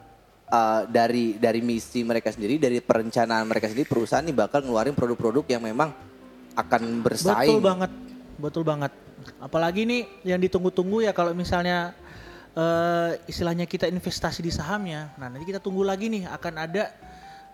uh, 0.49 0.81
dari 0.89 1.37
dari 1.37 1.61
misi 1.61 2.01
mereka 2.01 2.33
sendiri, 2.33 2.57
dari 2.57 2.81
perencanaan 2.81 3.45
mereka 3.45 3.69
sendiri, 3.69 3.85
perusahaan 3.85 4.25
ini 4.25 4.33
bakal 4.33 4.65
ngeluarin 4.65 4.97
produk-produk 4.97 5.45
yang 5.45 5.61
memang 5.61 5.93
akan 6.57 6.81
bersaing. 7.05 7.47
Betul 7.53 7.61
banget. 7.61 7.91
Betul 8.39 8.63
banget. 8.65 8.91
Apalagi 9.37 9.83
nih 9.83 10.01
yang 10.25 10.39
ditunggu-tunggu 10.39 11.03
ya 11.03 11.11
kalau 11.11 11.35
misalnya 11.35 11.91
eh, 12.55 13.19
istilahnya 13.27 13.67
kita 13.67 13.85
investasi 13.85 14.39
di 14.41 14.51
sahamnya. 14.51 15.11
Nah, 15.19 15.27
nanti 15.27 15.45
kita 15.45 15.59
tunggu 15.59 15.83
lagi 15.83 16.07
nih 16.07 16.25
akan 16.27 16.53
ada 16.55 16.83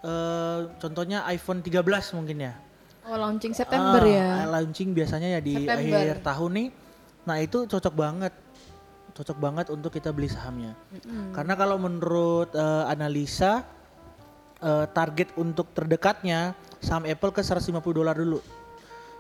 eh, 0.06 0.60
contohnya 0.78 1.26
iPhone 1.28 1.60
13 1.60 1.82
mungkin 2.14 2.38
ya. 2.40 2.54
Oh 3.06 3.18
launching 3.18 3.54
September 3.54 4.02
Ah, 4.02 4.10
ya. 4.10 4.30
Launching 4.50 4.94
biasanya 4.94 5.38
ya 5.38 5.40
di 5.42 5.54
September. 5.66 5.98
akhir 5.98 6.18
tahun 6.22 6.52
nih. 6.54 6.68
Nah, 7.26 7.38
itu 7.38 7.66
cocok 7.66 7.94
banget. 7.94 8.34
Cocok 9.14 9.38
banget 9.38 9.66
untuk 9.70 9.94
kita 9.94 10.10
beli 10.10 10.28
sahamnya. 10.28 10.74
Karena 11.34 11.54
kalau 11.54 11.78
menurut 11.78 12.50
eh, 12.54 12.86
analisa 12.86 13.62
eh, 14.60 14.86
target 14.90 15.34
untuk 15.38 15.70
terdekatnya 15.74 16.54
saham 16.82 17.06
Apple 17.06 17.30
ke 17.30 17.42
150 17.42 17.70
dolar 17.94 18.14
dulu. 18.14 18.42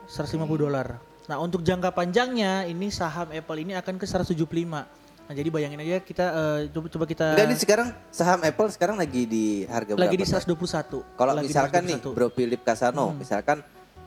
150 0.09 0.37
dolar. 0.57 0.97
Nah, 1.25 1.41
untuk 1.41 1.65
jangka 1.65 1.89
panjangnya 1.89 2.69
ini 2.69 2.93
saham 2.93 3.33
Apple 3.33 3.57
ini 3.57 3.73
akan 3.73 3.97
ke 3.97 4.05
175. 4.05 4.85
Nah, 5.25 5.33
jadi 5.33 5.49
bayangin 5.49 5.81
aja 5.81 5.97
kita 5.99 6.25
eh, 6.29 6.59
coba 6.69 6.87
coba 6.87 7.05
kita 7.05 7.25
Enggak 7.33 7.47
nih 7.49 7.57
sekarang 7.57 7.87
saham 8.09 8.39
Apple 8.39 8.69
sekarang 8.69 8.95
lagi 8.95 9.25
di 9.25 9.45
harga 9.65 9.97
lagi 9.97 10.15
di 10.15 10.21
berapa? 10.21 10.45
121. 10.45 11.17
Kalau 11.17 11.31
Lagi 11.33 11.41
di 11.41 11.49
misalkan 11.49 11.81
nih 11.81 11.97
121. 11.97 12.13
Bro 12.13 12.27
Philip 12.29 12.61
Kasano, 12.61 13.05
Hmm. 13.09 13.17
misalkan 13.17 13.57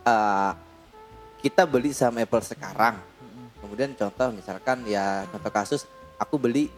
uh, 0.04 0.52
kita 1.38 1.62
beli 1.66 1.90
saham 1.90 2.16
Apple 2.16 2.42
sekarang. 2.42 2.94
Kemudian 3.58 3.90
contoh 3.92 4.30
misalkan 4.30 4.86
ya 4.86 5.26
contoh 5.26 5.50
kasus 5.50 5.82
aku 6.16 6.38
beli 6.38 6.70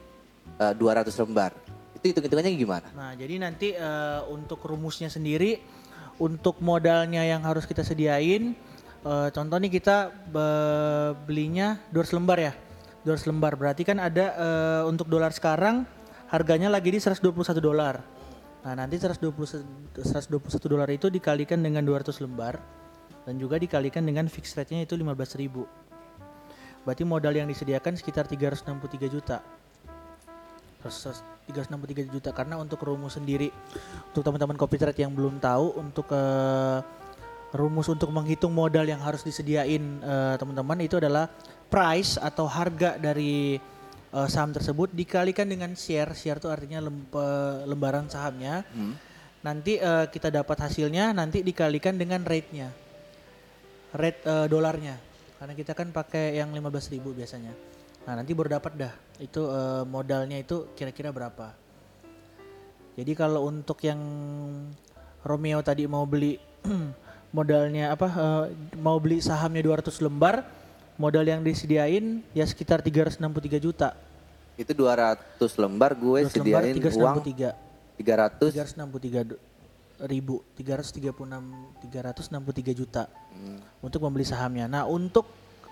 uh, 0.57 0.72
200 0.72 1.12
lembar. 1.20 1.53
Itu 1.92 2.09
hitung-hitungannya 2.09 2.57
gimana? 2.57 2.88
Nah, 2.96 3.12
jadi 3.12 3.37
nanti 3.37 3.76
eh, 3.76 4.20
untuk 4.24 4.64
rumusnya 4.64 5.12
sendiri, 5.12 5.61
untuk 6.16 6.57
modalnya 6.59 7.20
yang 7.20 7.44
harus 7.44 7.68
kita 7.68 7.85
sediain, 7.85 8.57
eh, 9.05 9.29
contoh 9.29 9.61
nih 9.61 9.68
kita 9.68 10.09
be- 10.09 11.12
belinya 11.29 11.76
200 11.92 12.16
lembar 12.16 12.40
ya, 12.40 12.53
200 13.04 13.30
lembar. 13.30 13.56
Berarti 13.56 13.82
kan 13.86 14.00
ada 14.00 14.26
eh, 14.36 14.82
untuk 14.88 15.08
dolar 15.08 15.32
sekarang 15.32 15.84
harganya 16.30 16.70
lagi 16.70 16.92
di 16.94 17.00
121 17.00 17.32
dolar. 17.58 18.00
Nah, 18.60 18.74
nanti 18.76 19.00
120 19.00 19.96
121 20.04 20.68
dolar 20.68 20.88
itu 20.92 21.08
dikalikan 21.08 21.58
dengan 21.64 21.80
200 21.80 22.20
lembar 22.20 22.60
dan 23.24 23.34
juga 23.40 23.56
dikalikan 23.56 24.04
dengan 24.04 24.28
fixed 24.28 24.56
rate-nya 24.56 24.84
itu 24.84 24.96
15.000. 24.96 25.48
Berarti 26.84 27.04
modal 27.04 27.36
yang 27.36 27.48
disediakan 27.48 27.96
sekitar 27.96 28.28
363 28.28 29.08
juta. 29.08 29.40
363 30.80 32.08
juta 32.08 32.32
karena 32.32 32.56
untuk 32.56 32.80
rumus 32.80 33.20
sendiri 33.20 33.52
untuk 34.08 34.24
teman-teman 34.24 34.56
copy 34.56 34.80
trade 34.80 35.04
yang 35.04 35.12
belum 35.12 35.36
tahu 35.36 35.76
untuk 35.76 36.08
eh, 36.08 36.80
rumus 37.52 37.84
untuk 37.92 38.08
menghitung 38.08 38.56
modal 38.56 38.88
yang 38.88 39.02
harus 39.04 39.20
disediain 39.20 40.00
eh, 40.00 40.34
teman-teman 40.40 40.80
itu 40.80 40.96
adalah 40.96 41.28
price 41.70 42.18
atau 42.18 42.50
harga 42.50 42.98
dari 42.98 43.56
eh, 44.11 44.28
saham 44.28 44.50
tersebut 44.50 44.90
dikalikan 44.90 45.46
dengan 45.46 45.72
share. 45.78 46.12
Share 46.12 46.42
itu 46.42 46.50
artinya 46.50 46.83
lem- 46.83 47.09
lembaran 47.64 48.11
sahamnya. 48.11 48.66
Nanti 49.40 49.78
eh, 49.78 50.06
kita 50.11 50.28
dapat 50.28 50.66
hasilnya 50.66 51.14
nanti 51.14 51.40
dikalikan 51.40 51.96
dengan 51.96 52.26
rate-nya. 52.26 52.68
Rate 53.94 54.20
eh, 54.26 54.46
dolarnya. 54.50 54.98
Karena 55.40 55.54
kita 55.56 55.72
kan 55.72 55.88
pakai 55.88 56.37
yang 56.37 56.52
15.000 56.52 57.00
biasanya. 57.00 57.54
Nah 58.04 58.12
nanti 58.18 58.37
baru 58.37 58.61
dapat 58.61 58.72
dah. 58.76 58.92
Itu 59.16 59.48
eh, 59.48 59.85
modalnya 59.87 60.37
itu 60.37 60.74
kira-kira 60.76 61.14
berapa. 61.14 61.54
Jadi 62.98 63.12
kalau 63.16 63.48
untuk 63.48 63.80
yang 63.80 64.02
Romeo 65.24 65.62
tadi 65.64 65.87
mau 65.88 66.04
beli 66.04 66.37
modalnya 67.37 67.94
apa 67.94 68.06
eh, 68.11 68.44
mau 68.76 68.98
beli 69.00 69.22
sahamnya 69.24 69.64
200 69.64 70.04
lembar 70.04 70.60
modal 71.00 71.24
yang 71.24 71.40
disediain 71.40 72.20
ya 72.36 72.44
sekitar 72.44 72.84
363 72.84 73.16
juta. 73.56 73.96
Itu 74.60 74.76
200 74.76 75.40
lembar 75.56 75.96
gue 75.96 76.28
200 76.28 76.44
lembar 76.44 76.62
sediain 76.68 76.76
uang 76.76 77.16
363 77.24 77.56
300 77.96 79.24
363 79.24 79.28
du- 79.32 79.40
ribu 80.04 80.44
336 80.56 81.08
363 81.88 82.72
juta 82.76 83.08
untuk 83.80 84.04
membeli 84.04 84.28
sahamnya. 84.28 84.68
Nah 84.68 84.84
untuk 84.84 85.24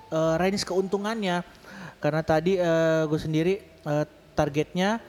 eh, 0.08 0.34
range 0.40 0.64
keuntungannya 0.64 1.44
karena 2.00 2.22
tadi 2.24 2.56
eh, 2.56 3.02
gue 3.04 3.20
sendiri 3.20 3.54
eh, 3.60 4.04
targetnya 4.32 5.00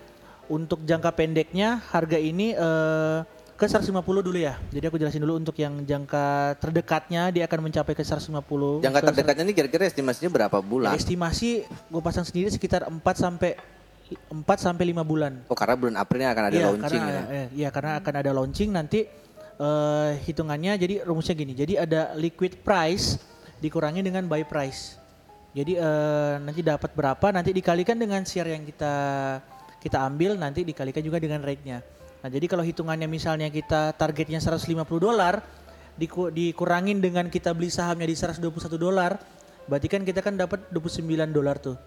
untuk 0.51 0.84
jangka 0.84 1.15
pendeknya 1.15 1.79
harga 1.95 2.19
ini 2.19 2.51
eh, 2.51 3.19
ke 3.60 3.67
150 3.67 3.91
dulu 4.24 4.39
ya. 4.39 4.56
Jadi 4.72 4.86
aku 4.88 4.95
jelasin 4.95 5.19
dulu 5.19 5.36
untuk 5.36 5.52
yang 5.60 5.84
jangka 5.84 6.56
terdekatnya 6.63 7.28
dia 7.28 7.43
akan 7.43 7.67
mencapai 7.67 7.91
ke 7.91 8.08
150. 8.08 8.80
Jangka 8.80 9.00
ke 9.04 9.08
terdekatnya 9.12 9.43
ini 9.43 9.54
kira-kira 9.54 9.84
estimasinya 9.84 10.32
berapa 10.32 10.58
Ya, 10.58 10.63
bulan? 10.63 10.95
estimasi 10.95 11.67
gue 11.67 12.02
pasang 12.02 12.24
sendiri 12.24 12.48
sekitar 12.48 12.88
4 12.88 12.95
sampai 13.12 13.60
4 14.32 14.41
sampai 14.56 14.95
5 14.95 15.04
bulan. 15.04 15.43
Oh 15.52 15.60
karena 15.60 15.76
bulan 15.76 15.95
Aprilnya 16.00 16.32
akan 16.32 16.43
ada 16.48 16.56
Iya, 16.56 16.65
launching 16.72 17.04
karena, 17.04 17.12
ya. 17.12 17.24
eh, 17.36 17.48
iya, 17.52 17.69
karena 17.69 17.91
akan 18.00 18.13
ada 18.15 18.32
launching 18.32 18.69
nanti 18.72 19.00
eh, 19.60 20.12
hitungannya 20.24 20.80
jadi 20.80 20.95
rumusnya 21.04 21.36
gini. 21.36 21.52
Jadi 21.52 21.76
ada 21.76 22.15
liquid 22.15 22.63
price 22.63 23.19
dikurangi 23.60 24.00
dengan 24.00 24.24
buy 24.24 24.48
price. 24.48 24.95
Jadi 25.52 25.76
eh, 25.76 26.34
nanti 26.39 26.63
dapat 26.63 26.95
berapa 26.95 27.28
nanti 27.36 27.52
dikalikan 27.52 28.00
dengan 28.00 28.24
share 28.24 28.56
yang 28.56 28.63
kita 28.63 28.93
kita 29.84 30.00
ambil 30.00 30.39
nanti 30.39 30.63
dikalikan 30.63 31.04
juga 31.04 31.19
dengan 31.19 31.43
rate-nya. 31.43 31.99
Nah, 32.19 32.27
jadi 32.27 32.45
kalau 32.51 32.67
hitungannya 32.67 33.08
misalnya 33.08 33.47
kita 33.47 33.95
targetnya 33.95 34.43
150 34.43 34.99
dolar 34.99 35.39
diku- 35.95 36.32
dikurangin 36.32 36.99
dengan 36.99 37.32
kita 37.32 37.55
beli 37.55 37.71
sahamnya 37.71 38.08
di 38.08 38.15
121 38.15 38.75
dolar, 38.75 39.15
berarti 39.67 39.88
kan 39.88 40.03
kita 40.03 40.19
kan 40.19 40.36
dapat 40.36 40.67
29 40.71 41.32
dolar 41.32 41.60
tuh. 41.60 41.79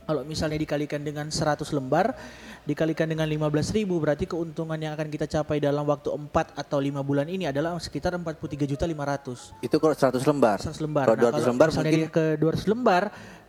Kalau 0.00 0.26
misalnya 0.26 0.58
dikalikan 0.58 1.06
dengan 1.06 1.30
100 1.30 1.70
lembar, 1.70 2.18
dikalikan 2.66 3.06
dengan 3.06 3.30
15.000 3.30 3.86
berarti 3.94 4.26
keuntungan 4.26 4.74
yang 4.74 4.98
akan 4.98 5.06
kita 5.06 5.30
capai 5.30 5.62
dalam 5.62 5.86
waktu 5.86 6.10
4 6.10 6.58
atau 6.58 6.82
5 6.82 6.98
bulan 7.06 7.30
ini 7.30 7.46
adalah 7.46 7.78
sekitar 7.78 8.18
43.500. 8.18 9.54
Itu 9.62 9.76
kalau 9.78 9.94
100 9.94 10.18
lembar. 10.26 10.58
100 10.58 10.82
lembar. 10.82 11.04
Kalau 11.06 11.14
Nah, 11.14 11.30
200 11.30 11.46
lembar 11.46 11.66
misalnya 11.70 11.90
mungkin 11.94 12.10
ke 12.10 12.24
200 12.42 12.66
lembar, 12.66 13.02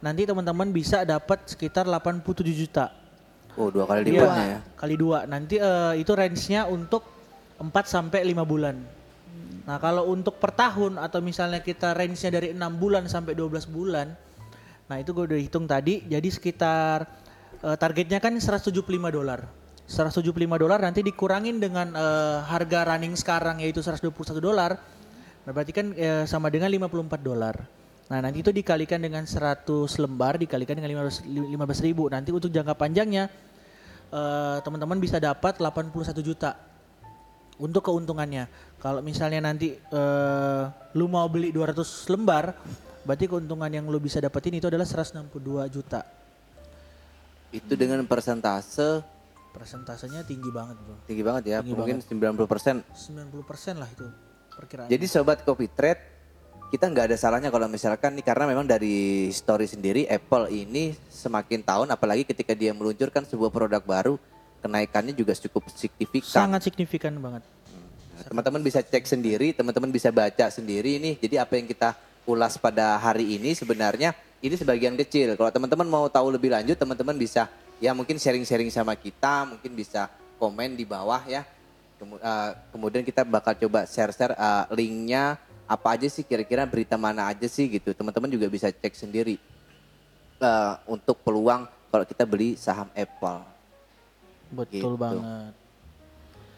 nanti 0.05 0.21
teman-teman 0.29 0.69
bisa 0.69 1.01
dapat 1.01 1.49
sekitar 1.49 1.89
87 1.89 2.53
juta. 2.53 2.93
Oh 3.57 3.67
dua 3.71 3.85
kali 3.87 4.07
Iya, 4.07 4.23
lipatnya 4.23 4.45
ya. 4.45 4.59
Kali 4.75 4.95
dua. 4.95 5.17
Nanti 5.25 5.55
eh, 5.59 5.93
itu 5.99 6.11
range-nya 6.11 6.67
untuk 6.67 7.03
4 7.61 7.69
sampai 7.85 8.25
5 8.25 8.41
bulan. 8.41 8.75
Nah, 9.61 9.77
kalau 9.77 10.09
untuk 10.09 10.41
per 10.41 10.51
tahun 10.57 10.97
atau 10.97 11.21
misalnya 11.21 11.61
kita 11.61 11.93
range-nya 11.93 12.33
dari 12.33 12.47
6 12.51 12.57
bulan 12.81 13.05
sampai 13.05 13.37
12 13.37 13.69
bulan. 13.69 14.09
Nah, 14.89 14.97
itu 14.97 15.13
gue 15.13 15.29
udah 15.29 15.39
hitung 15.39 15.69
tadi. 15.69 16.01
Jadi 16.09 16.27
sekitar 16.33 17.05
eh, 17.61 17.77
targetnya 17.77 18.17
kan 18.17 18.33
175 18.33 18.73
dolar. 19.13 19.45
175 19.85 20.31
dolar 20.55 20.79
nanti 20.79 21.03
dikurangin 21.05 21.59
dengan 21.61 21.93
eh, 21.93 22.37
harga 22.47 22.95
running 22.95 23.13
sekarang 23.13 23.61
yaitu 23.61 23.85
121 23.85 24.41
dolar. 24.41 24.81
Nah, 25.45 25.51
berarti 25.53 25.73
kan 25.73 25.93
eh, 25.93 26.25
sama 26.25 26.49
dengan 26.49 26.73
54 26.73 27.21
dolar. 27.21 27.80
Nah, 28.11 28.19
nanti 28.19 28.43
itu 28.43 28.51
dikalikan 28.51 28.99
dengan 28.99 29.23
100 29.23 29.63
lembar 30.03 30.35
dikalikan 30.35 30.75
dengan 30.75 31.07
15 31.07 31.31
15 31.31 31.87
ribu. 31.87 32.11
Nanti 32.11 32.35
untuk 32.35 32.51
jangka 32.51 32.75
panjangnya 32.75 33.31
eh, 34.11 34.57
teman-teman 34.59 34.99
bisa 34.99 35.15
dapat 35.15 35.55
81 35.63 36.19
juta 36.19 36.59
untuk 37.55 37.87
keuntungannya. 37.87 38.51
Kalau 38.83 38.99
misalnya 38.99 39.39
nanti 39.39 39.79
eh, 39.79 40.63
lu 40.99 41.07
mau 41.07 41.23
beli 41.31 41.55
200 41.55 42.11
lembar, 42.11 42.51
berarti 43.07 43.31
keuntungan 43.31 43.71
yang 43.71 43.87
lu 43.87 44.03
bisa 44.03 44.19
dapetin 44.19 44.59
itu 44.59 44.67
adalah 44.67 44.83
162 44.83 45.31
juta. 45.71 46.03
Itu 47.55 47.79
dengan 47.79 48.03
persentase 48.03 49.07
Persentasenya 49.51 50.23
tinggi 50.23 50.47
banget, 50.47 50.79
Bro. 50.79 50.95
tinggi 51.03 51.23
banget 51.27 51.43
ya. 51.51 51.57
Tinggi 51.59 51.75
mungkin 51.75 51.99
90%. 51.99 52.87
90% 52.87 53.83
lah 53.83 53.89
itu 53.91 54.07
perkiraan. 54.55 54.87
Jadi 54.87 55.05
sobat 55.11 55.43
copy 55.43 55.67
trade, 55.67 55.99
kita 56.71 56.87
nggak 56.87 57.11
ada 57.11 57.17
salahnya 57.19 57.51
kalau 57.51 57.67
misalkan 57.67 58.15
nih 58.15 58.23
karena 58.23 58.47
memang 58.47 58.63
dari 58.63 59.27
story 59.27 59.67
sendiri 59.67 60.07
Apple 60.07 60.47
ini 60.47 60.95
semakin 61.11 61.59
tahun 61.67 61.91
apalagi 61.91 62.23
ketika 62.23 62.55
dia 62.55 62.71
meluncurkan 62.71 63.27
sebuah 63.27 63.51
produk 63.51 63.83
baru 63.83 64.15
kenaikannya 64.63 65.11
juga 65.11 65.35
cukup 65.35 65.67
signifikan. 65.75 66.47
sangat 66.47 66.71
signifikan 66.71 67.11
banget. 67.19 67.43
Nah, 67.43 68.23
Teman-teman 68.23 68.63
bisa 68.63 68.79
cek 68.79 69.03
sendiri, 69.03 69.51
teman-teman 69.51 69.91
bisa 69.91 70.15
baca 70.15 70.47
sendiri 70.47 70.95
nih. 70.95 71.19
Jadi 71.19 71.35
apa 71.35 71.59
yang 71.59 71.67
kita 71.67 71.91
ulas 72.23 72.55
pada 72.55 72.95
hari 72.95 73.35
ini 73.35 73.51
sebenarnya 73.51 74.15
ini 74.39 74.55
sebagian 74.55 74.95
kecil. 74.95 75.35
Kalau 75.35 75.51
teman-teman 75.51 75.91
mau 75.91 76.07
tahu 76.07 76.31
lebih 76.31 76.55
lanjut, 76.55 76.79
teman-teman 76.79 77.19
bisa 77.19 77.51
ya 77.83 77.91
mungkin 77.91 78.15
sharing-sharing 78.15 78.71
sama 78.71 78.95
kita, 78.95 79.43
mungkin 79.43 79.75
bisa 79.75 80.07
komen 80.39 80.79
di 80.79 80.87
bawah 80.87 81.19
ya. 81.27 81.43
Eh, 82.01 82.51
kemudian 82.71 83.03
kita 83.03 83.27
bakal 83.27 83.59
coba 83.59 83.83
share-share 83.83 84.39
eh, 84.39 84.65
linknya 84.71 85.35
apa 85.71 85.95
aja 85.95 86.03
sih 86.05 86.21
kira-kira 86.21 86.67
berita 86.67 86.99
mana 86.99 87.25
aja 87.25 87.47
sih 87.47 87.71
gitu. 87.71 87.95
Teman-teman 87.95 88.27
juga 88.27 88.47
bisa 88.47 88.67
cek 88.67 88.91
sendiri. 88.91 89.39
eh, 90.41 90.73
untuk 90.89 91.21
peluang 91.21 91.69
kalau 91.87 92.01
kita 92.01 92.25
beli 92.25 92.57
saham 92.57 92.89
Apple. 92.91 93.45
Betul 94.49 94.73
Gitu. 94.73 94.97
banget. 94.97 95.53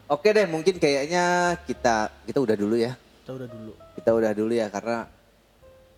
Oke 0.04 0.32
deh, 0.32 0.48
mungkin 0.48 0.74
kayaknya 0.76 1.24
kita 1.64 2.08
kita 2.24 2.38
udah 2.40 2.56
dulu 2.56 2.74
ya. 2.74 2.96
Kita 3.20 3.32
udah 3.34 3.44
dulu. 3.46 3.72
Kita 3.92 4.10
udah 4.10 4.32
dulu 4.32 4.52
ya 4.52 4.66
karena 4.68 5.04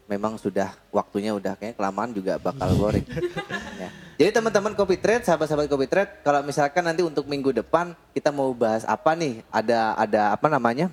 memang 0.06 0.34
sudah 0.34 0.74
waktunya 0.90 1.30
udah 1.30 1.54
kayaknya 1.54 1.74
kelamaan 1.74 2.10
juga 2.10 2.38
bakal 2.38 2.74
boring. 2.74 3.06
ya. 3.82 3.90
Jadi 4.16 4.30
teman-teman 4.32 4.74
Kopi 4.74 4.98
Trade, 4.98 5.22
sahabat-sahabat 5.22 5.66
Kopi 5.66 5.86
Trade, 5.86 6.10
kalau 6.22 6.42
misalkan 6.42 6.82
nanti 6.82 7.06
untuk 7.06 7.26
minggu 7.26 7.54
depan 7.54 7.94
kita 8.10 8.30
mau 8.30 8.50
bahas 8.50 8.82
apa 8.82 9.14
nih? 9.14 9.46
Ada 9.46 9.94
ada 9.94 10.20
apa 10.34 10.46
namanya? 10.46 10.90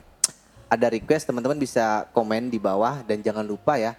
Ada 0.73 0.89
request 0.89 1.29
teman-teman 1.29 1.61
bisa 1.61 2.09
komen 2.17 2.49
di 2.49 2.57
bawah 2.57 3.05
dan 3.05 3.21
jangan 3.21 3.45
lupa 3.45 3.77
ya 3.77 3.93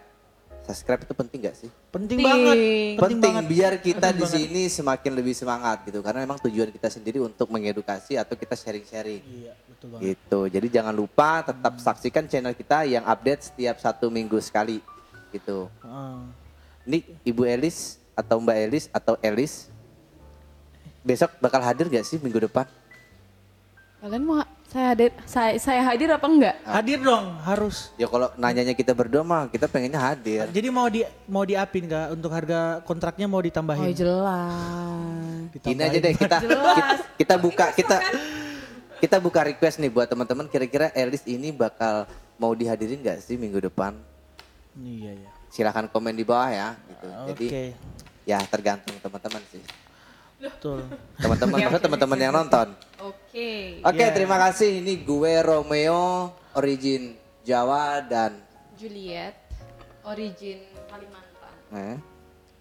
subscribe 0.64 1.04
itu 1.04 1.14
penting 1.14 1.38
gak 1.44 1.56
sih? 1.60 1.70
Penting, 1.92 2.18
Penting. 2.18 2.24
banget. 2.24 2.56
Penting, 2.98 3.34
banget. 3.36 3.44
biar 3.52 3.74
kita 3.78 4.10
Penting 4.10 4.16
di 4.16 4.22
banget. 4.24 4.40
sini 4.48 4.62
semakin 4.72 5.12
lebih 5.12 5.34
semangat 5.36 5.76
gitu 5.84 6.00
karena 6.00 6.24
memang 6.24 6.40
tujuan 6.40 6.72
kita 6.72 6.88
sendiri 6.88 7.20
untuk 7.20 7.52
mengedukasi 7.52 8.16
atau 8.16 8.34
kita 8.34 8.56
sharing-sharing. 8.56 9.22
Iya, 9.22 9.52
betul 9.70 9.86
banget. 9.92 10.02
Gitu. 10.16 10.40
Jadi 10.50 10.66
jangan 10.72 10.94
lupa 10.96 11.44
tetap 11.44 11.78
saksikan 11.78 12.24
channel 12.26 12.56
kita 12.56 12.88
yang 12.88 13.04
update 13.04 13.52
setiap 13.52 13.76
satu 13.76 14.08
minggu 14.08 14.40
sekali. 14.40 14.80
Gitu. 15.30 15.68
Heeh. 15.84 16.18
Ini 16.88 16.98
Ibu 17.28 17.44
Elis 17.44 18.00
atau 18.16 18.40
Mbak 18.40 18.58
Elis 18.64 18.84
atau 18.90 19.14
Elis 19.20 19.68
besok 21.04 21.28
bakal 21.44 21.60
hadir 21.60 21.92
gak 21.92 22.08
sih 22.08 22.16
minggu 22.16 22.40
depan? 22.40 22.64
Kalian 24.04 24.20
mau 24.20 24.36
saya 24.68 24.92
hadir 24.92 25.16
saya, 25.24 25.56
saya 25.56 25.80
hadir 25.80 26.12
apa 26.12 26.28
enggak? 26.28 26.60
Hadir 26.60 27.00
dong, 27.00 27.40
harus. 27.40 27.88
Ya 27.96 28.04
kalau 28.04 28.28
nanyanya 28.36 28.76
kita 28.76 28.92
berdua 28.92 29.24
mah 29.24 29.48
kita 29.48 29.64
pengennya 29.64 29.96
hadir. 29.96 30.44
Jadi 30.52 30.68
mau 30.68 30.92
di 30.92 31.08
mau 31.24 31.40
diapin 31.40 31.88
kak 31.88 32.12
untuk 32.12 32.28
harga 32.28 32.84
kontraknya 32.84 33.24
mau 33.24 33.40
Oh 33.40 33.48
ditambahin? 33.48 33.96
jelas. 33.96 35.48
Gini 35.56 35.80
aja 35.80 35.98
deh 36.04 36.12
kita 36.12 36.36
Jelas. 36.44 36.76
kita, 36.76 36.84
kita 37.16 37.34
buka 37.40 37.66
kita 37.72 37.96
kita 39.00 39.16
buka 39.24 39.40
request 39.48 39.80
nih 39.80 39.88
buat 39.88 40.04
teman-teman 40.04 40.52
kira-kira 40.52 40.92
Elis 40.92 41.24
ini 41.24 41.48
bakal 41.48 42.04
mau 42.36 42.52
dihadirin 42.52 43.00
gak 43.00 43.24
sih 43.24 43.40
minggu 43.40 43.72
depan? 43.72 43.96
Iya 44.76 45.16
ya. 45.16 45.30
Silahkan 45.48 45.88
komen 45.88 46.12
di 46.12 46.28
bawah 46.28 46.52
ya. 46.52 46.76
Gitu. 46.92 47.06
Jadi 47.32 47.46
Oke, 47.48 47.64
ya 48.28 48.36
tergantung 48.52 49.00
teman-teman 49.00 49.40
sih. 49.48 49.64
Teman-teman, 51.20 51.58
maksud 51.68 51.82
teman-teman 51.82 52.18
yang 52.20 52.32
nonton. 52.34 52.68
Oke. 53.00 53.16
Okay. 53.30 53.60
Oke, 53.80 53.96
okay, 53.96 54.06
yeah. 54.08 54.14
terima 54.14 54.36
kasih. 54.40 54.84
Ini 54.84 55.04
gue 55.04 55.32
Romeo, 55.40 56.32
origin 56.56 57.16
Jawa 57.44 58.00
dan 58.04 58.40
Juliet, 58.76 59.36
origin 60.04 60.64
Kalimantan. 60.88 61.54
Eh. 61.72 61.96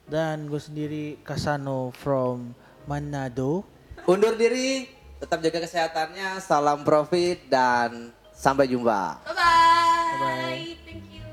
Dan 0.04 0.52
gue 0.52 0.60
sendiri 0.60 1.20
Kasano 1.24 1.96
from 1.96 2.52
Manado. 2.88 3.64
Undur 4.04 4.36
diri, 4.36 4.88
tetap 5.24 5.40
jaga 5.40 5.64
kesehatannya, 5.64 6.44
salam 6.44 6.84
profit 6.84 7.48
dan 7.48 8.12
sampai 8.36 8.68
jumpa. 8.68 9.24
Bye 9.24 9.32
bye. 9.32 9.40
Bye 9.40 10.20
bye. 10.20 10.66
Thank 10.84 11.06
you. 11.16 11.24